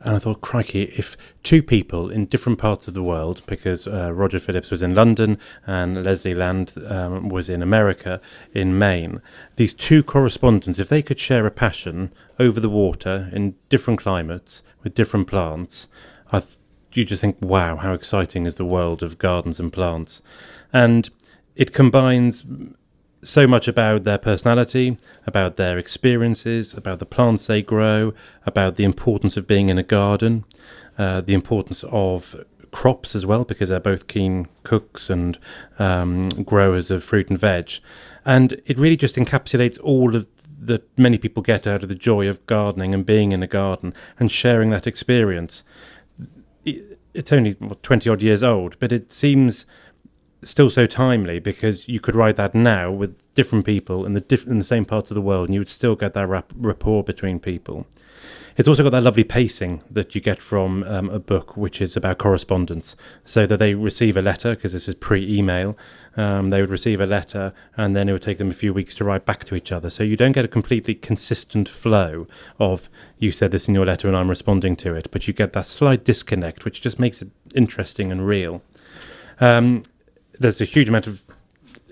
And 0.01 0.15
I 0.15 0.19
thought, 0.19 0.43
crikey, 0.43 0.93
if 0.97 1.17
two 1.43 1.63
people 1.63 2.11
in 2.11 2.27
different 2.27 2.59
parts 2.59 2.87
of 2.87 2.95
the 2.95 3.03
world, 3.03 3.43
because 3.47 3.87
uh, 3.87 4.13
Roger 4.13 4.39
Phillips 4.39 4.71
was 4.71 4.83
in 4.83 4.95
London 4.95 5.39
and 5.67 6.05
Leslie 6.05 6.35
Land 6.35 6.75
um, 6.89 7.31
was 7.31 7.49
in 7.49 7.63
America, 7.63 8.21
in 8.53 8.79
Maine, 8.79 9.23
these 9.57 9.73
two 9.73 10.03
correspondents, 10.03 10.79
if 10.79 10.89
they 10.89 11.03
could 11.03 11.19
share 11.19 11.47
a 11.47 11.51
passion 11.51 12.13
over 12.39 12.61
the 12.61 12.71
water 12.71 13.31
in 13.33 13.55
different 13.71 14.01
climates 14.01 14.63
with 14.83 14.95
different 14.95 15.27
plants, 15.27 15.89
I 16.33 16.41
th- 16.41 16.57
you 16.93 17.05
just 17.05 17.21
think, 17.21 17.37
wow, 17.41 17.77
how 17.77 17.95
exciting 17.95 18.47
is 18.47 18.57
the 18.57 18.65
world 18.65 19.03
of 19.03 19.17
gardens 19.17 19.61
and 19.61 19.73
plants. 19.73 20.21
And 20.73 21.09
it 21.55 21.73
combines 21.73 22.45
so 23.23 23.47
much 23.47 23.69
about 23.69 24.05
their 24.05 24.19
personality, 24.19 24.97
about 25.27 25.57
their 25.57 25.79
experiences, 25.79 26.75
about 26.75 26.99
the 26.99 27.07
plants 27.07 27.47
they 27.47 27.63
grow, 27.63 28.15
about 28.47 28.77
the 28.77 28.85
importance 28.85 29.37
of 29.37 29.47
being 29.47 29.69
in 29.69 29.79
a 29.79 29.83
garden, 29.83 30.45
uh, 30.99 31.21
the 31.21 31.35
importance 31.35 31.85
of 31.89 32.45
crops 32.73 33.15
as 33.15 33.27
well, 33.27 33.45
because 33.45 33.69
they're 33.69 33.81
both 33.81 34.07
keen 34.07 34.49
cooks 34.63 35.11
and 35.11 35.39
um, 35.79 36.29
growers 36.29 36.91
of 36.91 37.05
fruit 37.05 37.29
and 37.29 37.39
veg. 37.39 37.73
And 38.25 38.61
it 38.65 38.79
really 38.79 38.97
just 38.97 39.17
encapsulates 39.17 39.79
all 39.83 40.15
of 40.15 40.27
that 40.63 40.87
many 40.99 41.17
people 41.17 41.43
get 41.43 41.67
out 41.67 41.83
of 41.83 41.89
the 41.89 41.95
joy 41.95 42.29
of 42.29 42.45
gardening 42.47 42.93
and 42.93 43.07
being 43.07 43.33
in 43.33 43.43
a 43.43 43.47
garden 43.47 43.95
and 44.19 44.31
sharing 44.31 44.71
that 44.71 44.87
experience. 44.87 45.63
It's 46.65 47.33
only 47.33 47.55
20 47.55 48.11
odd 48.11 48.23
years 48.23 48.43
old, 48.43 48.79
but 48.79 48.93
it 48.93 49.11
seems 49.11 49.65
still 50.43 50.71
so 50.71 50.87
timely 50.87 51.39
because 51.39 51.89
you 51.89 52.01
could 52.01 52.15
write 52.15 52.37
that 52.37 52.55
now 52.55 52.91
with 52.91 53.17
different 53.35 53.65
people 53.65 54.07
in 54.07 54.15
the 54.15 54.21
diff- 54.21 54.47
in 54.47 54.59
the 54.59 54.65
same 54.65 54.85
parts 54.85 55.11
of 55.11 55.15
the 55.15 55.21
world, 55.21 55.49
and 55.49 55.55
you 55.55 55.61
would 55.61 55.69
still 55.69 55.97
get 55.97 56.15
that 56.15 56.29
rap- 56.29 56.53
rapport 56.57 57.05
between 57.05 57.39
people. 57.39 57.87
It's 58.57 58.69
also 58.69 58.83
got 58.83 58.91
that 58.91 59.03
lovely 59.03 59.25
pacing 59.25 59.83
that 59.91 60.15
you 60.15 60.21
get 60.21 60.43
from 60.43 60.83
um, 60.85 61.09
a 61.09 61.19
book 61.19 61.57
which 61.57 61.81
is 61.81 61.97
about 61.97 62.19
correspondence, 62.19 62.97
so 63.25 63.47
that 63.47 63.57
they 63.59 63.75
receive 63.75 64.17
a 64.17 64.23
letter 64.23 64.55
because 64.55 64.73
this 64.73 64.89
is 64.89 64.95
pre-email. 64.97 65.79
Um, 66.17 66.51
they 66.51 66.61
would 66.61 66.71
receive 66.71 67.01
a 67.01 67.07
letter, 67.07 67.55
and 67.77 67.95
then 67.95 68.09
it 68.09 68.13
would 68.13 68.23
take 68.23 68.39
them 68.39 68.51
a 68.51 68.55
few 68.55 68.75
weeks 68.75 68.95
to 68.97 69.05
write 69.05 69.25
back 69.25 69.45
to 69.45 69.55
each 69.55 69.73
other. 69.73 69.89
So 69.89 70.03
you 70.03 70.17
don't 70.17 70.33
get 70.33 70.45
a 70.45 70.49
completely 70.49 70.95
consistent 70.95 71.69
flow 71.69 72.27
of 72.59 72.89
you 73.19 73.33
said 73.33 73.53
this 73.53 73.69
in 73.69 73.75
your 73.75 73.87
letter 73.87 74.09
and 74.09 74.17
I'm 74.17 74.29
responding 74.29 74.77
to 74.77 74.95
it, 74.95 75.09
but 75.11 75.27
you 75.27 75.33
get 75.33 75.53
that 75.53 75.67
slight 75.67 76.05
disconnect, 76.05 76.65
which 76.65 76.83
just 76.83 76.99
makes 76.99 77.23
it 77.23 77.31
interesting 77.55 78.11
and 78.11 78.27
real. 78.27 78.63
Um, 79.41 79.85
there's 80.41 80.61
a 80.61 80.65
huge 80.65 80.89
amount 80.89 81.07
of 81.07 81.23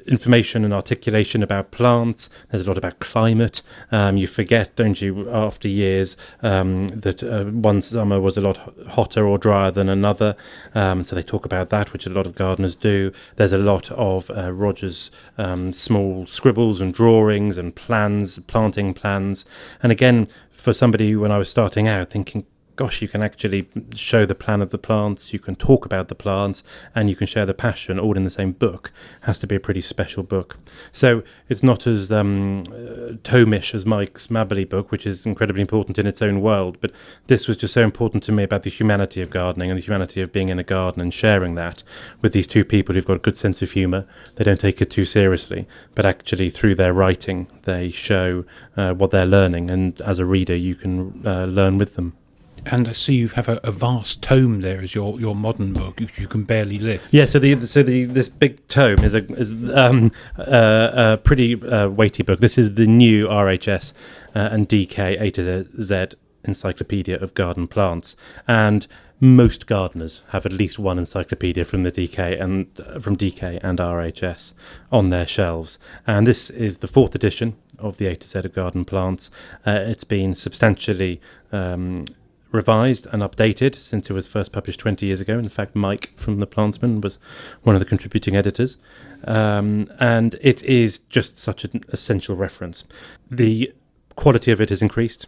information 0.08 0.64
and 0.64 0.72
articulation 0.72 1.42
about 1.42 1.70
plants. 1.70 2.30
There's 2.50 2.64
a 2.64 2.68
lot 2.68 2.78
about 2.78 2.98
climate. 2.98 3.62
Um, 3.92 4.16
you 4.16 4.26
forget, 4.26 4.74
don't 4.74 5.00
you, 5.00 5.30
after 5.30 5.68
years, 5.68 6.16
um, 6.42 6.88
that 6.88 7.22
uh, 7.22 7.44
one 7.44 7.82
summer 7.82 8.18
was 8.18 8.38
a 8.38 8.40
lot 8.40 8.74
hotter 8.88 9.26
or 9.26 9.36
drier 9.38 9.70
than 9.70 9.88
another. 9.88 10.34
Um, 10.74 11.04
so 11.04 11.14
they 11.14 11.22
talk 11.22 11.44
about 11.44 11.68
that, 11.70 11.92
which 11.92 12.06
a 12.06 12.10
lot 12.10 12.26
of 12.26 12.34
gardeners 12.34 12.74
do. 12.74 13.12
There's 13.36 13.52
a 13.52 13.58
lot 13.58 13.90
of 13.92 14.30
uh, 14.30 14.50
Roger's 14.52 15.10
um, 15.36 15.72
small 15.74 16.26
scribbles 16.26 16.80
and 16.80 16.92
drawings 16.94 17.58
and 17.58 17.76
plans, 17.76 18.38
planting 18.46 18.94
plans. 18.94 19.44
And 19.82 19.92
again, 19.92 20.26
for 20.50 20.72
somebody 20.72 21.14
when 21.14 21.30
I 21.30 21.38
was 21.38 21.50
starting 21.50 21.86
out, 21.86 22.10
thinking, 22.10 22.46
gosh, 22.78 23.02
you 23.02 23.08
can 23.08 23.22
actually 23.22 23.68
show 23.92 24.24
the 24.24 24.36
plan 24.36 24.62
of 24.62 24.70
the 24.70 24.78
plants, 24.78 25.32
you 25.32 25.40
can 25.40 25.56
talk 25.56 25.84
about 25.84 26.06
the 26.06 26.14
plants, 26.14 26.62
and 26.94 27.10
you 27.10 27.16
can 27.16 27.26
share 27.26 27.44
the 27.44 27.52
passion 27.52 27.98
all 27.98 28.16
in 28.16 28.22
the 28.22 28.30
same 28.30 28.52
book. 28.52 28.92
It 29.20 29.26
has 29.26 29.40
to 29.40 29.48
be 29.48 29.56
a 29.56 29.60
pretty 29.60 29.80
special 29.80 30.22
book. 30.22 30.56
So 30.92 31.24
it's 31.48 31.64
not 31.64 31.88
as 31.88 32.12
um, 32.12 32.62
uh, 32.68 33.18
tomish 33.24 33.74
as 33.74 33.84
Mike's 33.84 34.28
Mabberley 34.28 34.66
book, 34.66 34.92
which 34.92 35.08
is 35.08 35.26
incredibly 35.26 35.60
important 35.60 35.98
in 35.98 36.06
its 36.06 36.22
own 36.22 36.40
world. 36.40 36.78
But 36.80 36.92
this 37.26 37.48
was 37.48 37.56
just 37.56 37.74
so 37.74 37.82
important 37.82 38.22
to 38.24 38.32
me 38.32 38.44
about 38.44 38.62
the 38.62 38.70
humanity 38.70 39.22
of 39.22 39.30
gardening 39.30 39.72
and 39.72 39.78
the 39.78 39.84
humanity 39.84 40.20
of 40.20 40.30
being 40.30 40.48
in 40.48 40.60
a 40.60 40.64
garden 40.64 41.02
and 41.02 41.12
sharing 41.12 41.56
that 41.56 41.82
with 42.22 42.32
these 42.32 42.46
two 42.46 42.64
people 42.64 42.94
who've 42.94 43.04
got 43.04 43.16
a 43.16 43.26
good 43.26 43.36
sense 43.36 43.60
of 43.60 43.72
humour. 43.72 44.06
They 44.36 44.44
don't 44.44 44.60
take 44.60 44.80
it 44.80 44.88
too 44.88 45.04
seriously, 45.04 45.66
but 45.96 46.06
actually 46.06 46.48
through 46.48 46.76
their 46.76 46.92
writing, 46.92 47.48
they 47.64 47.90
show 47.90 48.44
uh, 48.76 48.94
what 48.94 49.10
they're 49.10 49.26
learning, 49.26 49.68
and 49.68 50.00
as 50.02 50.20
a 50.20 50.24
reader, 50.24 50.54
you 50.54 50.76
can 50.76 51.26
uh, 51.26 51.46
learn 51.46 51.76
with 51.76 51.96
them. 51.96 52.17
And 52.66 52.88
I 52.88 52.92
see 52.92 53.14
you 53.14 53.28
have 53.28 53.48
a, 53.48 53.60
a, 53.64 53.72
vast 53.72 54.22
tome 54.22 54.60
there 54.60 54.80
as 54.80 54.94
your, 54.94 55.18
your 55.20 55.34
modern 55.34 55.72
book, 55.72 56.00
which 56.00 56.18
you 56.18 56.26
can 56.26 56.44
barely 56.44 56.78
lift. 56.78 57.12
Yeah, 57.12 57.24
so 57.24 57.38
the 57.38 57.60
so 57.66 57.82
the 57.82 58.04
this 58.04 58.28
big 58.28 58.66
tome 58.68 59.00
is 59.04 59.14
a 59.14 59.24
is 59.34 59.52
um, 59.74 60.12
uh, 60.38 60.90
a 60.94 61.16
pretty 61.16 61.60
uh, 61.62 61.88
weighty 61.88 62.22
book. 62.22 62.40
This 62.40 62.58
is 62.58 62.74
the 62.74 62.86
new 62.86 63.26
RHS 63.26 63.92
uh, 64.34 64.48
and 64.52 64.68
DK 64.68 65.20
A 65.20 65.30
to 65.32 65.82
Z 65.82 66.16
Encyclopedia 66.44 67.18
of 67.18 67.34
Garden 67.34 67.66
Plants, 67.66 68.16
and 68.46 68.86
most 69.20 69.66
gardeners 69.66 70.22
have 70.28 70.46
at 70.46 70.52
least 70.52 70.78
one 70.78 70.98
encyclopedia 70.98 71.64
from 71.64 71.82
the 71.82 71.90
DK 71.90 72.40
and 72.40 72.68
uh, 72.80 73.00
from 73.00 73.16
DK 73.16 73.58
and 73.62 73.78
RHS 73.78 74.52
on 74.92 75.10
their 75.10 75.26
shelves. 75.26 75.78
And 76.06 76.26
this 76.26 76.50
is 76.50 76.78
the 76.78 76.86
fourth 76.86 77.14
edition 77.14 77.56
of 77.78 77.96
the 77.98 78.06
A 78.06 78.16
to 78.16 78.28
Z 78.28 78.38
of 78.40 78.52
Garden 78.52 78.84
Plants. 78.84 79.30
Uh, 79.66 79.80
it's 79.86 80.04
been 80.04 80.34
substantially 80.34 81.20
um, 81.50 82.06
revised 82.50 83.06
and 83.12 83.22
updated 83.22 83.78
since 83.78 84.08
it 84.08 84.12
was 84.12 84.26
first 84.26 84.52
published 84.52 84.80
20 84.80 85.06
years 85.06 85.20
ago. 85.20 85.38
In 85.38 85.48
fact, 85.48 85.74
Mike 85.74 86.12
from 86.16 86.40
The 86.40 86.46
Plantsman 86.46 87.02
was 87.02 87.18
one 87.62 87.76
of 87.76 87.80
the 87.80 87.86
contributing 87.86 88.36
editors. 88.36 88.76
Um, 89.24 89.90
and 89.98 90.36
it 90.40 90.62
is 90.62 90.98
just 90.98 91.38
such 91.38 91.64
an 91.64 91.84
essential 91.88 92.36
reference. 92.36 92.84
The 93.30 93.72
quality 94.16 94.50
of 94.50 94.60
it 94.60 94.70
has 94.70 94.82
increased. 94.82 95.26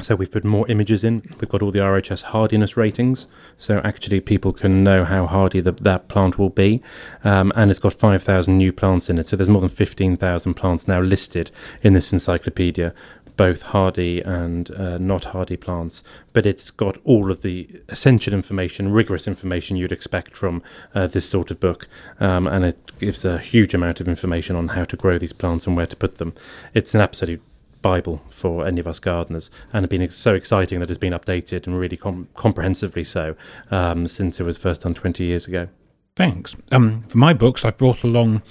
So 0.00 0.14
we've 0.14 0.30
put 0.30 0.44
more 0.44 0.68
images 0.68 1.04
in. 1.04 1.22
We've 1.40 1.48
got 1.48 1.62
all 1.62 1.70
the 1.70 1.78
RHS 1.78 2.20
hardiness 2.22 2.76
ratings, 2.76 3.26
so 3.56 3.80
actually 3.82 4.20
people 4.20 4.52
can 4.52 4.84
know 4.84 5.06
how 5.06 5.26
hardy 5.26 5.60
the, 5.60 5.72
that 5.72 6.08
plant 6.08 6.38
will 6.38 6.50
be. 6.50 6.82
Um, 7.24 7.50
and 7.56 7.70
it's 7.70 7.80
got 7.80 7.94
5,000 7.94 8.58
new 8.58 8.74
plants 8.74 9.08
in 9.08 9.18
it, 9.18 9.28
so 9.28 9.36
there's 9.36 9.48
more 9.48 9.62
than 9.62 9.70
15,000 9.70 10.52
plants 10.52 10.86
now 10.86 11.00
listed 11.00 11.50
in 11.82 11.94
this 11.94 12.12
encyclopedia, 12.12 12.92
both 13.36 13.62
hardy 13.62 14.20
and 14.20 14.70
uh, 14.72 14.98
not 14.98 15.26
hardy 15.26 15.56
plants, 15.56 16.02
but 16.32 16.46
it's 16.46 16.70
got 16.70 16.98
all 17.04 17.30
of 17.30 17.42
the 17.42 17.68
essential 17.88 18.32
information, 18.32 18.92
rigorous 18.92 19.26
information 19.26 19.76
you'd 19.76 19.92
expect 19.92 20.36
from 20.36 20.62
uh, 20.94 21.06
this 21.06 21.28
sort 21.28 21.50
of 21.50 21.60
book, 21.60 21.88
um, 22.20 22.46
and 22.46 22.64
it 22.64 22.98
gives 22.98 23.24
a 23.24 23.38
huge 23.38 23.74
amount 23.74 24.00
of 24.00 24.08
information 24.08 24.56
on 24.56 24.68
how 24.68 24.84
to 24.84 24.96
grow 24.96 25.18
these 25.18 25.32
plants 25.32 25.66
and 25.66 25.76
where 25.76 25.86
to 25.86 25.96
put 25.96 26.16
them. 26.18 26.34
It's 26.74 26.94
an 26.94 27.00
absolute 27.00 27.42
Bible 27.82 28.22
for 28.30 28.66
any 28.66 28.80
of 28.80 28.86
us 28.86 28.98
gardeners, 28.98 29.50
and 29.72 29.84
it's 29.84 29.90
been 29.90 30.10
so 30.10 30.34
exciting 30.34 30.80
that 30.80 30.90
it's 30.90 30.98
been 30.98 31.12
updated 31.12 31.66
and 31.66 31.78
really 31.78 31.96
com- 31.96 32.28
comprehensively 32.34 33.04
so 33.04 33.36
um, 33.70 34.08
since 34.08 34.40
it 34.40 34.44
was 34.44 34.56
first 34.56 34.82
done 34.82 34.94
20 34.94 35.24
years 35.24 35.46
ago. 35.46 35.68
Thanks. 36.16 36.56
Um, 36.72 37.04
for 37.08 37.18
my 37.18 37.34
books, 37.34 37.64
I've 37.64 37.76
brought 37.76 38.02
along 38.02 38.42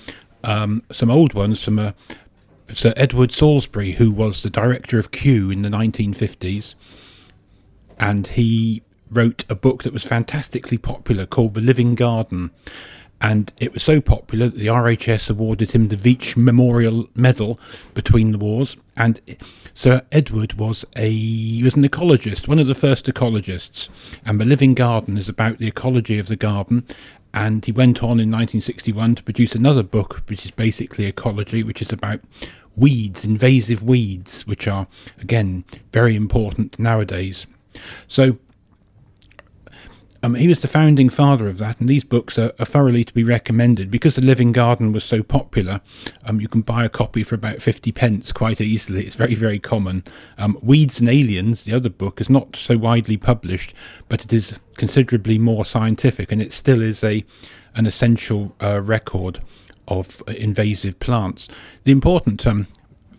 um, 0.43 0.83
some 0.91 1.09
old 1.09 1.33
ones 1.33 1.63
from 1.63 1.79
a 1.79 1.95
Sir 2.73 2.93
Edward 2.97 3.32
Salisbury, 3.32 3.93
who 3.93 4.12
was 4.12 4.43
the 4.43 4.49
director 4.49 4.99
of 4.99 5.12
Kew 5.12 5.51
in 5.51 5.62
the 5.62 5.69
1950s, 5.69 6.75
and 7.99 8.28
he 8.28 8.84
wrote 9.10 9.45
a 9.49 9.56
book 9.56 9.84
that 9.84 9.93
was 9.93 10.04
fantastically 10.04 10.78
popular 10.78 11.25
called 11.25 11.54
The 11.54 11.62
Living 11.62 11.95
Garden. 11.95 12.51
And 13.21 13.54
it 13.60 13.73
was 13.73 13.82
so 13.82 14.01
popular 14.01 14.49
that 14.49 14.58
the 14.58 14.67
RHS 14.67 15.30
awarded 15.30 15.71
him 15.71 15.88
the 15.88 15.95
Veitch 15.95 16.36
Memorial 16.36 17.08
Medal 17.15 17.60
between 17.93 18.34
the 18.34 18.38
wars. 18.38 18.75
And 18.97 19.21
Sir 19.73 20.01
Edward 20.12 20.56
was 20.56 20.84
a 20.97 21.10
he 21.10 21.63
was 21.63 21.75
an 21.75 21.84
ecologist, 21.84 22.47
one 22.47 22.60
of 22.60 22.67
the 22.67 22.75
first 22.75 23.06
ecologists. 23.06 23.88
And 24.25 24.39
The 24.39 24.45
Living 24.45 24.73
Garden 24.73 25.17
is 25.17 25.30
about 25.30 25.60
the 25.60 25.67
ecology 25.67 26.19
of 26.19 26.28
the 26.28 26.36
garden 26.36 26.86
and 27.35 27.65
he 27.65 27.71
went 27.73 27.97
on 28.01 28.21
in 28.21 28.31
1961 28.31 29.15
to 29.15 29.23
produce 29.23 29.53
another 29.55 29.83
book, 29.83 30.23
which 30.27 30.45
is 30.45 30.51
basically 30.51 31.05
ecology, 31.05 31.63
which 31.63 31.81
is 31.81 31.91
about 31.91 32.21
weeds, 32.77 33.25
invasive 33.25 33.83
weeds, 33.83 34.47
which 34.47 34.69
are, 34.69 34.87
again, 35.21 35.65
very 35.91 36.15
important 36.15 36.79
nowadays. 36.79 37.45
So, 38.07 38.37
um, 40.25 40.33
he 40.33 40.47
was 40.47 40.63
the 40.63 40.67
founding 40.67 41.09
father 41.09 41.47
of 41.47 41.59
that, 41.59 41.79
and 41.79 41.88
these 41.88 42.03
books 42.03 42.39
are, 42.39 42.51
are, 42.57 42.65
thoroughly 42.65 43.03
to 43.03 43.13
be 43.13 43.23
recommended. 43.23 43.91
Because 43.91 44.15
The 44.15 44.23
Living 44.23 44.51
Garden 44.51 44.91
was 44.91 45.03
so 45.03 45.21
popular, 45.21 45.81
um, 46.23 46.41
you 46.41 46.47
can 46.47 46.61
buy 46.61 46.83
a 46.83 46.89
copy 46.89 47.21
for 47.21 47.35
about 47.35 47.61
50 47.61 47.91
pence 47.91 48.31
quite 48.31 48.59
easily. 48.59 49.05
It's 49.05 49.15
very, 49.15 49.35
very 49.35 49.59
common. 49.59 50.03
Um, 50.39 50.57
Weeds 50.63 50.99
and 50.99 51.07
Aliens, 51.09 51.65
the 51.65 51.73
other 51.73 51.89
book, 51.89 52.19
is 52.19 52.27
not 52.27 52.55
so 52.55 52.75
widely 52.75 53.17
published, 53.17 53.75
but 54.09 54.25
it 54.25 54.33
is 54.33 54.57
considerably 54.77 55.38
more 55.38 55.63
scientific, 55.63 56.31
and 56.31 56.41
it 56.41 56.53
still 56.53 56.81
is 56.81 57.03
a 57.03 57.23
an 57.75 57.85
essential 57.85 58.55
uh, 58.63 58.81
record 58.81 59.41
of 59.88 60.23
invasive 60.27 60.97
plants. 60.99 61.47
The 61.83 61.91
important 61.91 62.47
um, 62.47 62.65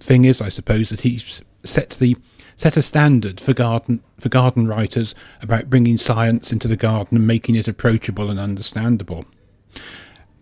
thing 0.00 0.24
is, 0.24 0.40
I 0.40 0.48
suppose, 0.48 0.88
that 0.88 1.02
he 1.02 1.22
sets 1.62 1.98
the 1.98 2.16
set 2.56 2.76
a 2.76 2.82
standard 2.82 3.40
for 3.40 3.52
garden 3.52 4.02
for 4.18 4.28
garden 4.28 4.66
writers 4.66 5.14
about 5.42 5.70
bringing 5.70 5.98
science 5.98 6.52
into 6.52 6.66
the 6.66 6.76
garden 6.76 7.18
and 7.18 7.26
making 7.26 7.54
it 7.54 7.68
approachable 7.68 8.30
and 8.30 8.40
understandable. 8.40 9.26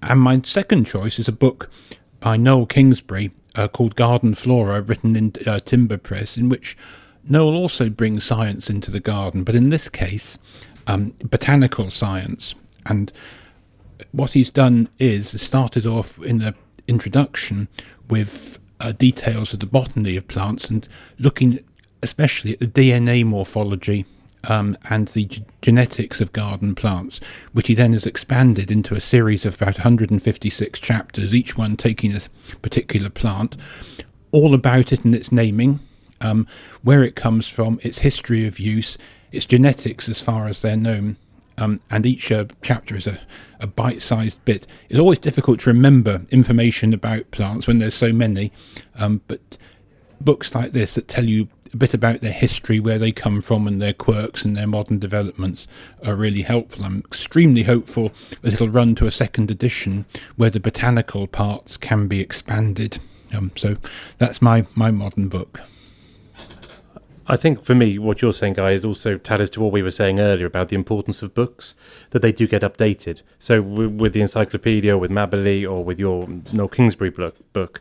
And 0.01 0.21
my 0.21 0.41
second 0.45 0.85
choice 0.87 1.19
is 1.19 1.29
a 1.29 1.33
book 1.33 1.71
by 2.21 2.37
Noel 2.37 2.67
Kingsbury, 2.67 3.33
uh, 3.55 3.69
called 3.69 3.97
Garden 3.97 4.35
Flora, 4.35 4.81
written 4.81 5.17
in 5.17 5.33
uh, 5.47 5.59
Timber 5.59 5.97
Press, 5.97 6.37
in 6.37 6.49
which 6.49 6.77
Noel 7.29 7.55
also 7.55 7.89
brings 7.89 8.25
science 8.25 8.71
into 8.71 8.91
the 8.91 9.01
garden, 9.01 9.45
but 9.45 9.55
in 9.55 9.71
this 9.71 9.89
case, 9.89 10.39
um, 10.87 11.15
botanical 11.25 11.91
science. 11.91 12.55
And 12.87 13.13
what 14.13 14.33
he's 14.33 14.51
done 14.51 14.89
is 14.99 15.41
started 15.41 15.87
off 15.87 16.19
in 16.23 16.39
the 16.39 16.55
introduction 16.87 17.69
with 18.09 18.59
uh, 18.81 18.93
details 18.93 19.53
of 19.53 19.61
the 19.61 19.67
botany 19.67 20.17
of 20.17 20.29
plants 20.29 20.69
and 20.69 20.87
looking 21.19 21.61
especially 22.05 22.53
at 22.53 22.61
the 22.61 22.67
DNA 22.67 23.25
morphology 23.25 24.05
um, 24.49 24.77
and 24.91 25.09
the 25.09 25.25
g- 25.25 25.45
genetics 25.63 26.21
of 26.21 26.33
garden 26.33 26.75
plants, 26.75 27.19
which 27.53 27.69
he 27.69 27.75
then 27.75 27.93
has 27.95 28.07
expanded 28.07 28.71
into 28.71 28.95
a 28.95 29.01
series 29.01 29.45
of 29.45 29.55
about 29.57 29.79
156 29.79 30.79
chapters, 30.79 31.35
each 31.35 31.57
one 31.57 31.77
taking 31.77 32.15
a 32.15 32.21
particular 32.61 33.09
plant, 33.09 33.57
all 34.33 34.55
about 34.55 34.93
it 34.93 35.05
and 35.05 35.15
its 35.15 35.33
naming, 35.33 35.81
um, 36.21 36.47
where 36.83 37.03
it 37.03 37.17
comes 37.17 37.49
from, 37.49 37.81
its 37.83 37.99
history 37.99 38.47
of 38.47 38.61
use, 38.61 38.99
its 39.33 39.47
genetics 39.47 40.09
as 40.09 40.21
far 40.21 40.47
as 40.47 40.63
they're 40.63 40.77
known. 40.77 41.17
Um, 41.57 41.81
and 41.91 42.05
each 42.05 42.33
uh, 42.33 42.47
chapter 42.63 42.97
is 42.97 43.07
a, 43.07 43.21
a 43.61 43.67
bite 43.67 44.03
sized 44.03 44.45
bit. 44.45 44.67
It's 44.89 44.99
always 44.99 45.21
difficult 45.21 45.61
to 45.61 45.71
remember 45.71 46.23
information 46.31 46.93
about 46.93 47.31
plants 47.31 47.67
when 47.67 47.79
there's 47.79 47.95
so 47.95 48.13
many, 48.13 48.51
um, 48.97 49.23
but 49.29 49.41
books 50.21 50.55
like 50.55 50.73
this 50.73 50.97
that 50.97 51.07
tell 51.07 51.25
you 51.25 51.49
a 51.75 51.77
bit 51.77 51.93
about 51.93 52.21
their 52.21 52.33
history, 52.33 52.79
where 52.81 52.99
they 52.99 53.13
come 53.13 53.43
from, 53.43 53.67
and 53.67 53.83
their 53.83 53.93
quirks 53.93 54.45
and 54.45 54.57
their 54.57 54.67
modern 54.67 54.99
developments 54.99 55.67
are 56.05 56.15
really 56.15 56.43
helpful. 56.43 56.85
I'm 56.85 57.01
extremely 57.01 57.65
hopeful 57.65 58.13
that 58.43 58.55
it'll 58.55 58.69
run 58.69 58.95
to 58.95 59.07
a 59.07 59.11
second 59.11 59.51
edition 59.51 60.07
where 60.37 60.51
the 60.51 60.61
botanical 60.61 61.27
parts 61.27 61.77
can 61.77 62.07
be 62.07 62.21
expanded. 62.21 63.01
Um, 63.35 63.51
so 63.57 63.77
that's 64.19 64.41
my, 64.41 64.67
my 64.77 64.93
modern 64.93 65.29
book. 65.29 65.61
I 67.27 67.37
think 67.37 67.65
for 67.65 67.75
me, 67.75 67.99
what 67.99 68.21
you're 68.21 68.35
saying, 68.35 68.53
Guy, 68.53 68.73
is 68.73 68.85
also 68.85 69.17
tallies 69.17 69.49
to 69.51 69.61
what 69.63 69.73
we 69.73 69.83
were 69.83 69.91
saying 69.91 70.21
earlier 70.21 70.45
about 70.45 70.69
the 70.69 70.77
importance 70.77 71.23
of 71.23 71.35
books, 71.35 71.75
that 72.11 72.21
they 72.21 72.33
do 72.33 72.47
get 72.47 72.61
updated. 72.61 73.23
So 73.39 73.63
with 73.63 74.13
the 74.13 74.21
encyclopedia, 74.21 74.99
with 74.99 75.11
Mabberley, 75.11 75.69
or 75.69 75.83
with 75.83 75.99
your 75.99 76.29
Noel 76.53 76.69
Kingsbury 76.69 77.11
book, 77.11 77.81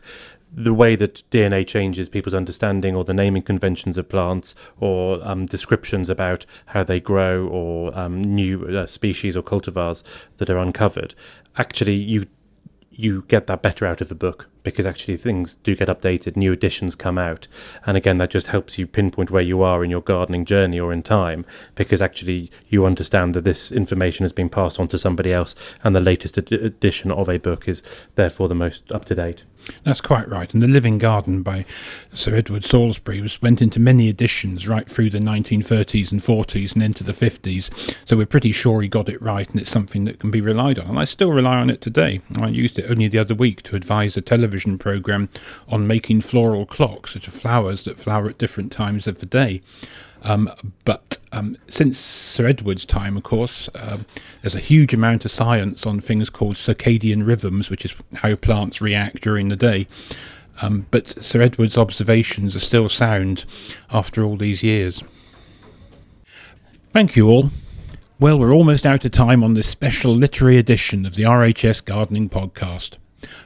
the 0.56 0.74
way 0.74 0.94
that 0.96 1.22
DNA 1.30 1.66
changes 1.66 2.08
people's 2.08 2.34
understanding 2.34 2.94
or 2.94 3.04
the 3.04 3.14
naming 3.14 3.42
conventions 3.42 3.98
of 3.98 4.08
plants 4.08 4.54
or 4.78 5.20
um, 5.26 5.46
descriptions 5.46 6.08
about 6.08 6.46
how 6.66 6.84
they 6.84 7.00
grow 7.00 7.46
or 7.46 7.96
um, 7.98 8.22
new 8.22 8.64
uh, 8.66 8.86
species 8.86 9.36
or 9.36 9.42
cultivars 9.42 10.02
that 10.36 10.48
are 10.50 10.58
uncovered, 10.58 11.14
actually 11.56 11.94
you 11.94 12.26
you 12.90 13.24
get 13.26 13.48
that 13.48 13.60
better 13.60 13.84
out 13.84 14.00
of 14.00 14.08
the 14.08 14.14
book 14.14 14.48
because 14.64 14.86
actually 14.86 15.16
things 15.16 15.54
do 15.56 15.76
get 15.76 15.88
updated, 15.88 16.34
new 16.34 16.52
editions 16.52 16.96
come 16.96 17.18
out. 17.18 17.46
And 17.86 17.96
again, 17.96 18.18
that 18.18 18.30
just 18.30 18.48
helps 18.48 18.76
you 18.78 18.88
pinpoint 18.88 19.30
where 19.30 19.42
you 19.42 19.62
are 19.62 19.84
in 19.84 19.90
your 19.90 20.00
gardening 20.00 20.44
journey 20.44 20.80
or 20.80 20.92
in 20.92 21.02
time 21.02 21.46
because 21.76 22.02
actually 22.02 22.50
you 22.68 22.84
understand 22.84 23.34
that 23.34 23.44
this 23.44 23.70
information 23.70 24.24
has 24.24 24.32
been 24.32 24.48
passed 24.48 24.80
on 24.80 24.88
to 24.88 24.98
somebody 24.98 25.32
else 25.32 25.54
and 25.84 25.94
the 25.94 26.00
latest 26.00 26.36
ed- 26.36 26.50
edition 26.50 27.12
of 27.12 27.28
a 27.28 27.38
book 27.38 27.68
is 27.68 27.82
therefore 28.16 28.48
the 28.48 28.54
most 28.54 28.90
up 28.90 29.04
to 29.04 29.14
date. 29.14 29.44
That's 29.82 30.02
quite 30.02 30.28
right. 30.28 30.52
And 30.52 30.62
The 30.62 30.68
Living 30.68 30.98
Garden 30.98 31.42
by 31.42 31.64
Sir 32.12 32.34
Edward 32.34 32.64
Salisbury 32.64 33.22
was, 33.22 33.40
went 33.40 33.62
into 33.62 33.80
many 33.80 34.10
editions 34.10 34.68
right 34.68 34.88
through 34.88 35.08
the 35.08 35.18
1930s 35.18 36.12
and 36.12 36.20
40s 36.20 36.74
and 36.74 36.82
into 36.82 37.02
the 37.02 37.12
50s. 37.12 37.96
So 38.06 38.16
we're 38.16 38.26
pretty 38.26 38.52
sure 38.52 38.82
he 38.82 38.88
got 38.88 39.08
it 39.08 39.22
right 39.22 39.48
and 39.48 39.58
it's 39.58 39.70
something 39.70 40.04
that 40.04 40.20
can 40.20 40.30
be 40.30 40.42
relied 40.42 40.78
on. 40.78 40.88
And 40.88 40.98
I 40.98 41.06
still 41.06 41.32
rely 41.32 41.56
on 41.56 41.70
it 41.70 41.80
today. 41.80 42.20
I 42.36 42.48
used 42.48 42.78
it 42.78 42.90
only 42.90 43.08
the 43.08 43.18
other 43.18 43.34
week 43.34 43.62
to 43.62 43.76
advise 43.76 44.18
a 44.18 44.20
television 44.20 44.53
programme 44.78 45.28
on 45.68 45.86
making 45.86 46.20
floral 46.20 46.66
clocks, 46.66 47.14
which 47.14 47.28
are 47.28 47.32
flowers 47.32 47.84
that 47.84 47.98
flower 47.98 48.28
at 48.28 48.38
different 48.38 48.72
times 48.72 49.06
of 49.06 49.18
the 49.18 49.26
day. 49.26 49.60
Um, 50.22 50.50
but 50.84 51.18
um, 51.32 51.56
since 51.68 51.98
Sir 51.98 52.46
Edward's 52.46 52.86
time, 52.86 53.16
of 53.16 53.22
course, 53.22 53.68
um, 53.74 54.06
there's 54.40 54.54
a 54.54 54.60
huge 54.60 54.94
amount 54.94 55.24
of 55.24 55.30
science 55.30 55.86
on 55.86 56.00
things 56.00 56.30
called 56.30 56.54
circadian 56.54 57.26
rhythms, 57.26 57.68
which 57.68 57.84
is 57.84 57.94
how 58.14 58.34
plants 58.34 58.80
react 58.80 59.20
during 59.22 59.48
the 59.48 59.56
day. 59.56 59.86
Um, 60.62 60.86
but 60.90 61.08
Sir 61.22 61.42
Edward's 61.42 61.76
observations 61.76 62.56
are 62.56 62.60
still 62.60 62.88
sound 62.88 63.44
after 63.90 64.24
all 64.24 64.36
these 64.36 64.62
years. 64.62 65.02
Thank 66.92 67.16
you 67.16 67.28
all. 67.28 67.50
Well, 68.20 68.38
we're 68.38 68.54
almost 68.54 68.86
out 68.86 69.04
of 69.04 69.10
time 69.10 69.42
on 69.42 69.54
this 69.54 69.68
special 69.68 70.14
literary 70.14 70.56
edition 70.56 71.04
of 71.04 71.16
the 71.16 71.24
RHS 71.24 71.84
Gardening 71.84 72.30
Podcast. 72.30 72.96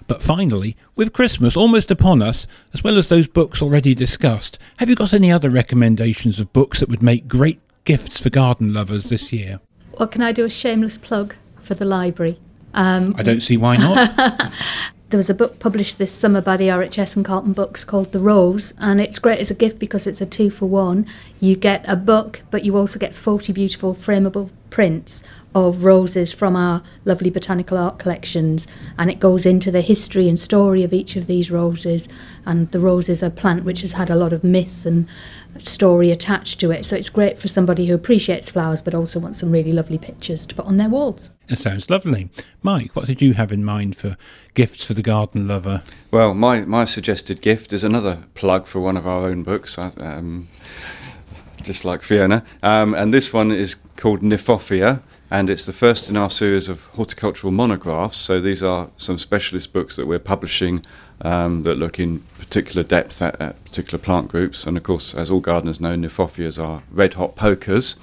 But 0.09 0.23
finally, 0.23 0.75
with 0.97 1.13
Christmas 1.13 1.55
almost 1.55 1.91
upon 1.91 2.23
us, 2.23 2.47
as 2.73 2.83
well 2.83 2.97
as 2.97 3.11
those 3.11 3.29
books 3.29 3.61
already 3.61 3.95
discussed, 3.95 4.59
have 4.79 4.89
you 4.89 4.97
got 4.97 5.13
any 5.13 5.31
other 5.31 5.51
recommendations 5.51 6.41
of 6.41 6.53
books 6.55 6.81
that 6.81 6.89
would 6.89 7.03
make 7.03 7.29
great 7.29 7.61
gifts 7.85 8.21
for 8.21 8.31
garden 8.31 8.73
lovers 8.73 9.11
this 9.11 9.33
year? 9.33 9.61
Well, 9.99 10.09
can 10.09 10.23
I 10.23 10.33
do 10.33 10.47
a 10.47 10.51
shameless 10.51 10.97
plug 10.97 11.35
for 11.61 11.75
the 11.75 11.85
library? 11.85 12.41
Um, 12.73 13.15
I 13.19 13.23
don't 13.23 13.43
see 13.43 13.59
why 13.59 13.77
not. 13.77 14.17
there 15.11 15.19
was 15.19 15.29
a 15.29 15.35
book 15.35 15.59
published 15.59 15.99
this 15.99 16.13
summer 16.13 16.41
by 16.41 16.57
the 16.57 16.69
RHS 16.69 17.15
and 17.15 17.25
Carlton 17.25 17.53
Books 17.53 17.85
called 17.85 18.13
The 18.13 18.21
Rose, 18.21 18.73
and 18.79 19.03
it's 19.03 19.19
great 19.19 19.41
as 19.41 19.51
a 19.51 19.55
gift 19.55 19.79
because 19.79 20.07
it's 20.07 20.23
a 20.23 20.27
two 20.27 20.49
for 20.49 20.67
one. 20.67 21.07
You 21.39 21.55
get 21.55 21.85
a 21.87 21.97
book, 21.97 22.43
but 22.51 22.65
you 22.65 22.79
also 22.79 22.99
get 22.99 23.15
40 23.15 23.53
beautiful 23.53 23.95
frameable 23.95 24.49
prints 24.71 25.23
of 25.67 25.85
roses 25.85 26.33
from 26.33 26.55
our 26.55 26.83
lovely 27.05 27.31
botanical 27.31 27.77
art 27.77 27.99
collections, 27.99 28.67
and 28.97 29.11
it 29.11 29.19
goes 29.19 29.45
into 29.45 29.71
the 29.71 29.81
history 29.81 30.29
and 30.29 30.39
story 30.39 30.85
of 30.85 30.93
each 30.93 31.17
of 31.17 31.27
these 31.27 31.51
roses. 31.51 32.09
And 32.47 32.71
the 32.71 32.81
rose 32.81 33.09
is 33.09 33.23
a 33.23 33.31
plant 33.31 33.65
which 33.65 33.81
has 33.81 33.93
had 33.93 34.11
a 34.11 34.15
lot 34.15 34.33
of 34.33 34.45
myth 34.45 34.87
and 34.87 35.07
story 35.63 36.11
attached 36.11 36.61
to 36.61 36.71
it, 36.71 36.85
so 36.85 36.97
it's 36.97 37.09
great 37.09 37.39
for 37.39 37.49
somebody 37.49 37.87
who 37.87 37.95
appreciates 37.95 38.51
flowers 38.51 38.83
but 38.83 38.95
also 38.95 39.19
wants 39.19 39.41
some 39.41 39.51
really 39.51 39.73
lovely 39.73 39.99
pictures 39.99 40.47
to 40.47 40.55
put 40.55 40.67
on 40.67 40.77
their 40.77 40.89
walls. 40.89 41.31
It 41.49 41.59
sounds 41.59 41.89
lovely. 41.89 42.31
Mike, 42.63 42.95
what 42.95 43.07
did 43.07 43.23
you 43.23 43.33
have 43.35 43.51
in 43.51 43.65
mind 43.65 43.97
for 43.97 44.17
gifts 44.55 44.85
for 44.85 44.95
the 44.95 45.03
garden 45.03 45.49
lover? 45.49 45.83
Well, 46.11 46.35
my, 46.35 46.61
my 46.61 46.85
suggested 46.85 47.41
gift 47.41 47.73
is 47.73 47.83
another 47.83 48.25
plug 48.35 48.67
for 48.67 48.81
one 48.81 48.97
of 48.97 49.07
our 49.07 49.27
own 49.29 49.43
books, 49.43 49.79
um, 49.79 50.49
just 51.63 51.85
like 51.85 52.03
Fiona. 52.03 52.45
Um, 52.63 52.95
and 52.95 53.13
this 53.15 53.33
one 53.33 53.51
is 53.51 53.77
called 53.97 54.21
Kniphofia, 54.21 55.03
and 55.31 55.51
it's 55.51 55.67
the 55.67 55.73
first 55.73 56.09
in 56.09 56.17
our 56.17 56.31
series 56.31 56.69
of 56.69 56.85
horticultural 56.87 57.53
monographs. 57.53 58.17
So 58.17 58.41
these 58.41 58.63
are 58.63 58.89
some 58.97 59.19
specialist 59.19 59.73
books 59.73 59.97
that 59.97 60.07
we're 60.07 60.19
publishing 60.19 60.85
um, 61.21 61.65
that 61.65 61.75
look 61.75 61.99
in 61.99 62.21
particular 62.39 62.83
depth 62.83 63.21
at, 63.21 63.39
at, 63.41 63.63
particular 63.65 63.99
plant 64.03 64.29
groups. 64.29 64.67
And 64.67 64.77
of 64.77 64.85
course, 64.85 65.15
as 65.15 65.31
all 65.31 65.41
gardeners 65.41 65.81
know, 65.81 65.95
Kniphofias 65.97 66.63
are 66.63 66.83
red 66.91 67.15
hot 67.15 67.37
pokers. 67.37 67.97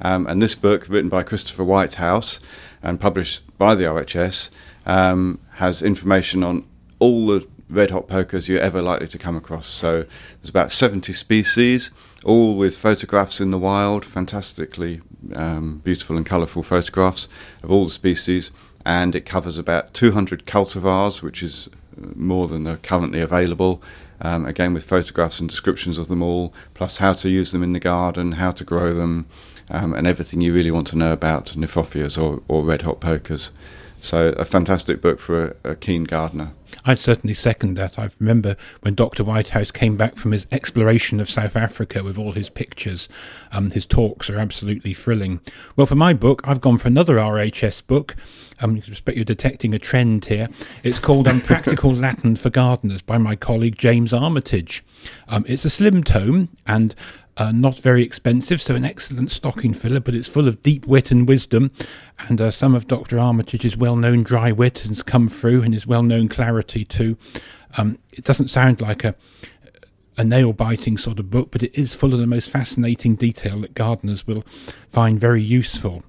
Um, 0.00 0.28
and 0.28 0.40
this 0.40 0.54
book, 0.54 0.88
written 0.88 1.08
by 1.08 1.24
Christopher 1.24 1.64
Whitehouse 1.64 2.38
and 2.80 3.00
published 3.00 3.42
by 3.58 3.74
the 3.74 3.84
RHS, 3.84 4.50
um, 4.86 5.40
has 5.54 5.82
information 5.82 6.44
on 6.44 6.64
all 7.00 7.26
the 7.26 7.46
red 7.68 7.90
hot 7.90 8.06
pokers 8.06 8.48
you're 8.48 8.60
ever 8.60 8.80
likely 8.80 9.08
to 9.08 9.18
come 9.18 9.36
across. 9.36 9.66
So 9.66 10.04
there's 10.40 10.50
about 10.50 10.70
70 10.70 11.12
species, 11.12 11.90
all 12.24 12.56
with 12.56 12.76
photographs 12.76 13.40
in 13.40 13.50
the 13.50 13.58
wild, 13.58 14.04
fantastically 14.04 15.00
um, 15.34 15.80
beautiful 15.84 16.16
and 16.16 16.26
colourful 16.26 16.62
photographs 16.62 17.28
of 17.62 17.70
all 17.70 17.84
the 17.84 17.90
species. 17.90 18.50
And 18.84 19.14
it 19.14 19.26
covers 19.26 19.58
about 19.58 19.94
200 19.94 20.46
cultivars, 20.46 21.22
which 21.22 21.42
is 21.42 21.68
uh, 22.00 22.08
more 22.14 22.48
than 22.48 22.66
are 22.66 22.76
currently 22.76 23.20
available. 23.20 23.82
Um, 24.20 24.46
again, 24.46 24.74
with 24.74 24.84
photographs 24.84 25.38
and 25.38 25.48
descriptions 25.48 25.98
of 25.98 26.08
them 26.08 26.22
all, 26.22 26.52
plus 26.74 26.98
how 26.98 27.12
to 27.14 27.28
use 27.28 27.52
them 27.52 27.62
in 27.62 27.72
the 27.72 27.80
garden, 27.80 28.32
how 28.32 28.50
to 28.52 28.64
grow 28.64 28.94
them, 28.94 29.26
um, 29.70 29.94
and 29.94 30.06
everything 30.06 30.40
you 30.40 30.52
really 30.52 30.70
want 30.70 30.88
to 30.88 30.96
know 30.96 31.12
about 31.12 31.46
Kniphofias 31.56 32.20
or, 32.20 32.42
or 32.48 32.64
red 32.64 32.82
hot 32.82 33.00
pokers. 33.00 33.52
So, 34.00 34.28
a 34.36 34.44
fantastic 34.44 35.00
book 35.00 35.18
for 35.18 35.56
a, 35.64 35.70
a, 35.72 35.76
keen 35.76 36.04
gardener. 36.04 36.52
I'd 36.84 36.98
certainly 36.98 37.34
second 37.34 37.74
that. 37.74 37.98
I 37.98 38.10
remember 38.20 38.56
when 38.82 38.94
Dr. 38.94 39.24
Whitehouse 39.24 39.70
came 39.70 39.96
back 39.96 40.16
from 40.16 40.32
his 40.32 40.46
exploration 40.52 41.18
of 41.18 41.28
South 41.28 41.56
Africa 41.56 42.04
with 42.04 42.16
all 42.16 42.32
his 42.32 42.48
pictures. 42.48 43.08
Um, 43.50 43.70
his 43.70 43.86
talks 43.86 44.30
are 44.30 44.38
absolutely 44.38 44.94
thrilling. 44.94 45.40
Well, 45.76 45.86
for 45.86 45.96
my 45.96 46.12
book, 46.12 46.42
I've 46.44 46.60
gone 46.60 46.78
for 46.78 46.88
another 46.88 47.16
RHS 47.16 47.86
book. 47.86 48.14
Um, 48.60 48.76
I 48.76 48.80
suspect 48.86 49.16
you're 49.16 49.24
detecting 49.24 49.74
a 49.74 49.78
trend 49.78 50.26
here. 50.26 50.48
It's 50.82 50.98
called 50.98 51.26
um, 51.26 51.40
Practical 51.40 51.92
Latin 51.92 52.36
for 52.36 52.50
Gardeners 52.50 53.02
by 53.02 53.18
my 53.18 53.36
colleague 53.36 53.76
James 53.76 54.12
Armitage. 54.12 54.84
Um, 55.28 55.44
it's 55.48 55.64
a 55.64 55.70
slim 55.70 56.04
tome 56.04 56.48
and 56.66 56.94
uh, 57.38 57.52
not 57.52 57.78
very 57.78 58.02
expensive, 58.02 58.60
so 58.60 58.74
an 58.74 58.84
excellent 58.84 59.30
stocking 59.30 59.72
filler, 59.72 60.00
but 60.00 60.14
it's 60.14 60.28
full 60.28 60.48
of 60.48 60.62
deep 60.62 60.86
wit 60.86 61.10
and 61.10 61.28
wisdom. 61.28 61.70
And 62.18 62.40
uh, 62.40 62.50
some 62.50 62.74
of 62.74 62.88
Dr. 62.88 63.18
Armitage's 63.18 63.76
well 63.76 63.96
known 63.96 64.24
dry 64.24 64.50
wit 64.50 64.80
has 64.80 65.02
come 65.02 65.28
through 65.28 65.62
and 65.62 65.72
his 65.72 65.86
well 65.86 66.02
known 66.02 66.28
clarity 66.28 66.84
too. 66.84 67.16
Um, 67.76 67.98
it 68.12 68.24
doesn't 68.24 68.48
sound 68.48 68.80
like 68.80 69.04
a, 69.04 69.14
a 70.16 70.24
nail 70.24 70.52
biting 70.52 70.98
sort 70.98 71.20
of 71.20 71.30
book, 71.30 71.50
but 71.52 71.62
it 71.62 71.78
is 71.78 71.94
full 71.94 72.12
of 72.12 72.18
the 72.18 72.26
most 72.26 72.50
fascinating 72.50 73.14
detail 73.14 73.60
that 73.60 73.74
gardeners 73.74 74.26
will 74.26 74.44
find 74.88 75.20
very 75.20 75.42
useful. 75.42 76.02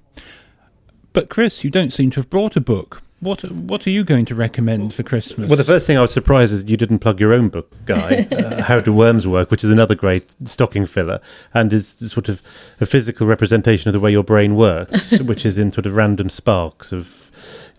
But, 1.12 1.28
Chris, 1.28 1.64
you 1.64 1.70
don't 1.70 1.92
seem 1.92 2.10
to 2.10 2.20
have 2.20 2.30
brought 2.30 2.56
a 2.56 2.60
book. 2.60 3.02
What 3.20 3.42
What 3.52 3.86
are 3.86 3.90
you 3.90 4.02
going 4.02 4.24
to 4.26 4.34
recommend 4.34 4.94
for 4.94 5.02
Christmas? 5.02 5.48
Well, 5.48 5.56
the 5.56 5.64
first 5.64 5.86
thing 5.86 5.98
I 5.98 6.02
was 6.02 6.12
surprised 6.12 6.52
is 6.52 6.64
you 6.64 6.76
didn't 6.78 7.00
plug 7.00 7.20
your 7.20 7.34
own 7.34 7.50
book, 7.50 7.74
Guy, 7.84 8.26
uh, 8.32 8.62
How 8.62 8.80
Do 8.80 8.92
Worms 8.94 9.26
Work, 9.26 9.50
which 9.50 9.62
is 9.62 9.70
another 9.70 9.94
great 9.94 10.34
stocking 10.48 10.86
filler 10.86 11.20
and 11.52 11.72
is 11.72 11.94
sort 12.06 12.28
of 12.30 12.40
a 12.80 12.86
physical 12.86 13.26
representation 13.26 13.88
of 13.88 13.92
the 13.92 14.00
way 14.00 14.10
your 14.10 14.24
brain 14.24 14.56
works, 14.56 15.18
which 15.20 15.44
is 15.44 15.58
in 15.58 15.70
sort 15.70 15.86
of 15.86 15.94
random 15.94 16.30
sparks 16.30 16.92
of 16.92 17.29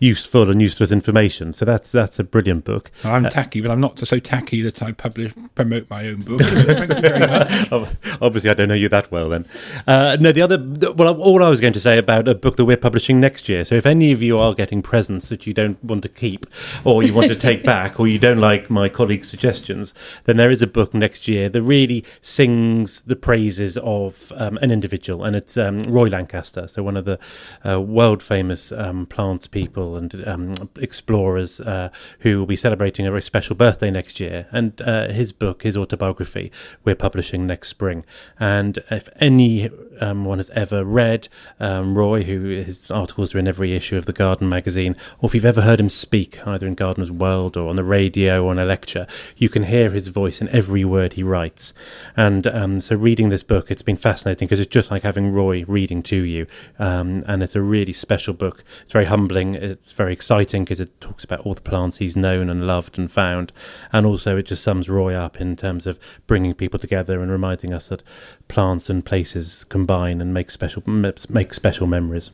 useful 0.01 0.49
and 0.49 0.59
useless 0.61 0.91
information. 0.91 1.53
So 1.53 1.63
that's 1.63 1.91
that's 1.91 2.19
a 2.19 2.23
brilliant 2.23 2.65
book. 2.65 2.91
I'm 3.05 3.25
uh, 3.25 3.29
tacky, 3.29 3.61
but 3.61 3.71
I'm 3.71 3.79
not 3.79 3.99
so 3.99 4.19
tacky 4.19 4.61
that 4.63 4.81
I 4.81 4.91
publish 4.91 5.31
promote 5.55 5.89
my 5.89 6.07
own 6.07 6.21
book. 6.21 6.41
Obviously, 8.21 8.49
I 8.49 8.53
don't 8.53 8.67
know 8.67 8.73
you 8.73 8.89
that 8.89 9.11
well. 9.11 9.29
Then, 9.29 9.45
uh, 9.87 10.17
no. 10.19 10.31
The 10.31 10.41
other, 10.41 10.57
well, 10.93 11.15
all 11.21 11.43
I 11.43 11.49
was 11.49 11.61
going 11.61 11.73
to 11.73 11.79
say 11.79 11.97
about 11.97 12.27
a 12.27 12.33
book 12.33 12.57
that 12.57 12.65
we're 12.65 12.77
publishing 12.77 13.19
next 13.19 13.47
year. 13.47 13.63
So 13.63 13.75
if 13.75 13.85
any 13.85 14.11
of 14.11 14.23
you 14.23 14.39
are 14.39 14.53
getting 14.55 14.81
presents 14.81 15.29
that 15.29 15.45
you 15.45 15.53
don't 15.53 15.81
want 15.83 16.01
to 16.01 16.09
keep, 16.09 16.47
or 16.83 17.03
you 17.03 17.13
want 17.13 17.29
to 17.29 17.35
take 17.35 17.63
back, 17.75 17.99
or 17.99 18.07
you 18.07 18.17
don't 18.17 18.39
like 18.39 18.69
my 18.71 18.89
colleagues' 18.89 19.29
suggestions, 19.29 19.93
then 20.23 20.37
there 20.37 20.49
is 20.49 20.63
a 20.63 20.67
book 20.67 20.95
next 20.95 21.27
year 21.27 21.47
that 21.47 21.61
really 21.61 22.03
sings 22.21 23.01
the 23.01 23.15
praises 23.15 23.77
of 23.77 24.33
um, 24.35 24.57
an 24.63 24.71
individual, 24.71 25.23
and 25.23 25.35
it's 25.35 25.57
um, 25.57 25.79
Roy 25.81 26.07
Lancaster. 26.07 26.67
So 26.67 26.81
one 26.81 26.97
of 26.97 27.05
the 27.05 27.19
uh, 27.63 27.79
world 27.79 28.23
famous 28.23 28.71
um, 28.71 29.05
plants 29.05 29.45
people 29.45 29.90
and 29.95 30.27
um, 30.27 30.53
explorers 30.77 31.59
uh, 31.59 31.89
who 32.19 32.39
will 32.39 32.45
be 32.45 32.55
celebrating 32.55 33.05
a 33.05 33.11
very 33.11 33.21
special 33.21 33.55
birthday 33.55 33.91
next 33.91 34.19
year. 34.19 34.47
And 34.51 34.81
uh, 34.81 35.09
his 35.09 35.31
book, 35.31 35.63
his 35.63 35.77
autobiography, 35.77 36.51
we're 36.83 36.95
publishing 36.95 37.47
next 37.47 37.69
spring. 37.69 38.05
And 38.39 38.79
if 38.89 39.09
anyone 39.17 39.71
um, 39.99 40.25
has 40.37 40.49
ever 40.51 40.83
read 40.83 41.27
um, 41.59 41.97
Roy, 41.97 42.23
who 42.23 42.49
his 42.49 42.89
articles 42.91 43.35
are 43.35 43.39
in 43.39 43.47
every 43.47 43.75
issue 43.75 43.97
of 43.97 44.05
the 44.05 44.13
Garden 44.13 44.49
magazine, 44.49 44.95
or 45.19 45.27
if 45.27 45.35
you've 45.35 45.45
ever 45.45 45.61
heard 45.61 45.79
him 45.79 45.89
speak 45.89 46.45
either 46.47 46.67
in 46.67 46.73
Gardener's 46.73 47.11
World 47.11 47.57
or 47.57 47.69
on 47.69 47.75
the 47.75 47.83
radio 47.83 48.43
or 48.43 48.51
in 48.51 48.59
a 48.59 48.65
lecture, 48.65 49.07
you 49.37 49.49
can 49.49 49.63
hear 49.63 49.91
his 49.91 50.07
voice 50.07 50.41
in 50.41 50.49
every 50.49 50.85
word 50.85 51.13
he 51.13 51.23
writes. 51.23 51.73
And 52.15 52.47
um, 52.47 52.79
so, 52.79 52.95
reading 52.95 53.29
this 53.29 53.43
book, 53.43 53.71
it's 53.71 53.81
been 53.81 53.97
fascinating 53.97 54.47
because 54.47 54.59
it's 54.59 54.71
just 54.71 54.91
like 54.91 55.03
having 55.03 55.31
Roy 55.31 55.63
reading 55.67 56.01
to 56.03 56.17
you. 56.17 56.47
Um, 56.79 57.23
and 57.27 57.43
it's 57.43 57.55
a 57.55 57.61
really 57.61 57.93
special 57.93 58.33
book. 58.33 58.63
It's 58.83 58.93
very 58.93 59.05
humbling. 59.05 59.55
It, 59.55 59.80
it's 59.81 59.93
very 59.93 60.13
exciting 60.13 60.63
because 60.63 60.79
it 60.79 61.01
talks 61.01 61.23
about 61.23 61.39
all 61.39 61.55
the 61.55 61.61
plants 61.61 61.97
he's 61.97 62.15
known 62.15 62.51
and 62.51 62.67
loved 62.67 62.99
and 62.99 63.11
found, 63.11 63.51
and 63.91 64.05
also 64.05 64.37
it 64.37 64.43
just 64.43 64.63
sums 64.63 64.89
Roy 64.89 65.15
up 65.15 65.41
in 65.41 65.55
terms 65.55 65.87
of 65.87 65.99
bringing 66.27 66.53
people 66.53 66.79
together 66.79 67.19
and 67.19 67.31
reminding 67.31 67.73
us 67.73 67.87
that 67.89 68.03
plants 68.47 68.91
and 68.91 69.03
places 69.03 69.65
combine 69.69 70.21
and 70.21 70.33
make 70.33 70.51
special 70.51 70.83
make 70.85 71.53
special 71.53 71.87
memories. 71.87 72.29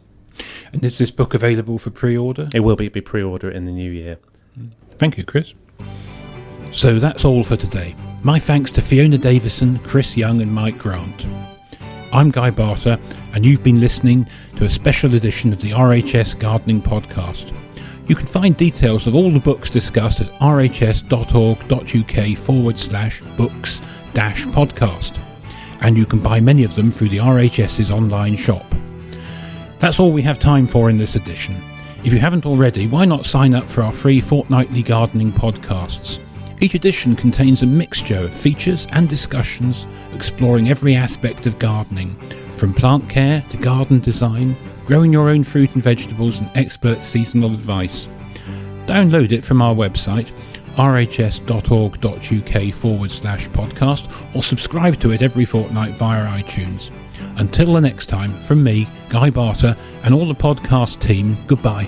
And 0.73 0.83
is 0.83 0.97
this 0.97 1.09
book 1.09 1.33
available 1.33 1.79
for 1.79 1.89
pre-order? 1.89 2.49
It 2.53 2.59
will 2.59 2.75
be, 2.75 2.89
be 2.89 3.01
pre-order 3.01 3.49
in 3.49 3.65
the 3.65 3.71
new 3.71 3.91
year. 3.91 4.17
Thank 4.97 5.17
you, 5.17 5.23
Chris. 5.23 5.53
So 6.71 6.99
that's 6.99 7.23
all 7.23 7.45
for 7.45 7.55
today. 7.55 7.95
My 8.23 8.39
thanks 8.39 8.73
to 8.73 8.81
Fiona 8.81 9.17
Davison, 9.17 9.79
Chris 9.79 10.17
Young, 10.17 10.41
and 10.41 10.53
Mike 10.53 10.77
Grant. 10.77 11.25
I'm 12.13 12.31
Guy 12.31 12.51
Barter, 12.51 12.97
and 13.33 13.45
you've 13.45 13.63
been 13.63 13.81
listening 13.81 14.27
to 14.55 14.63
a 14.65 14.69
special 14.69 15.15
edition 15.15 15.51
of 15.51 15.59
the 15.61 15.71
RHS 15.71 16.39
Gardening 16.39 16.81
Podcast. 16.81 17.53
You 18.07 18.15
can 18.15 18.27
find 18.27 18.55
details 18.55 19.07
of 19.07 19.15
all 19.15 19.29
the 19.29 19.39
books 19.39 19.69
discussed 19.69 20.21
at 20.21 20.31
rhs.org.uk 20.39 22.37
forward 22.37 22.79
slash 22.79 23.21
books 23.35 23.81
dash 24.13 24.45
podcast, 24.45 25.19
and 25.81 25.97
you 25.97 26.05
can 26.05 26.19
buy 26.19 26.39
many 26.39 26.63
of 26.63 26.75
them 26.75 26.91
through 26.91 27.09
the 27.09 27.17
RHS's 27.17 27.91
online 27.91 28.37
shop. 28.37 28.65
That's 29.79 29.99
all 29.99 30.13
we 30.13 30.21
have 30.21 30.39
time 30.39 30.65
for 30.65 30.89
in 30.89 30.97
this 30.97 31.15
edition. 31.15 31.61
If 32.05 32.13
you 32.13 32.19
haven't 32.19 32.45
already, 32.45 32.87
why 32.87 33.03
not 33.03 33.25
sign 33.25 33.53
up 33.53 33.65
for 33.69 33.83
our 33.83 33.91
free 33.91 34.21
fortnightly 34.21 34.81
gardening 34.81 35.33
podcasts? 35.33 36.19
Each 36.59 36.73
edition 36.73 37.15
contains 37.15 37.61
a 37.61 37.67
mixture 37.67 38.17
of 38.17 38.33
features 38.33 38.87
and 38.91 39.07
discussions 39.07 39.87
exploring 40.13 40.69
every 40.69 40.95
aspect 40.95 41.45
of 41.45 41.59
gardening, 41.59 42.15
from 42.55 42.73
plant 42.73 43.07
care 43.07 43.43
to 43.49 43.57
garden 43.57 43.99
design, 43.99 44.57
growing 44.87 45.13
your 45.13 45.29
own 45.29 45.43
fruit 45.43 45.75
and 45.75 45.83
vegetables, 45.83 46.39
and 46.39 46.49
expert 46.55 47.03
seasonal 47.03 47.53
advice. 47.53 48.07
Download 48.87 49.31
it 49.31 49.43
from 49.43 49.61
our 49.61 49.75
website 49.75 50.31
rhs.org.uk 50.77 52.73
forward 52.73 53.11
slash 53.11 53.49
podcast 53.49 54.35
or 54.35 54.43
subscribe 54.43 54.99
to 54.99 55.11
it 55.11 55.21
every 55.21 55.45
fortnight 55.45 55.95
via 55.95 56.25
iTunes. 56.41 56.91
Until 57.37 57.73
the 57.73 57.81
next 57.81 58.05
time, 58.07 58.39
from 58.41 58.63
me, 58.63 58.87
Guy 59.09 59.29
Barter, 59.29 59.75
and 60.03 60.13
all 60.13 60.27
the 60.27 60.35
podcast 60.35 60.99
team, 60.99 61.37
goodbye. 61.47 61.87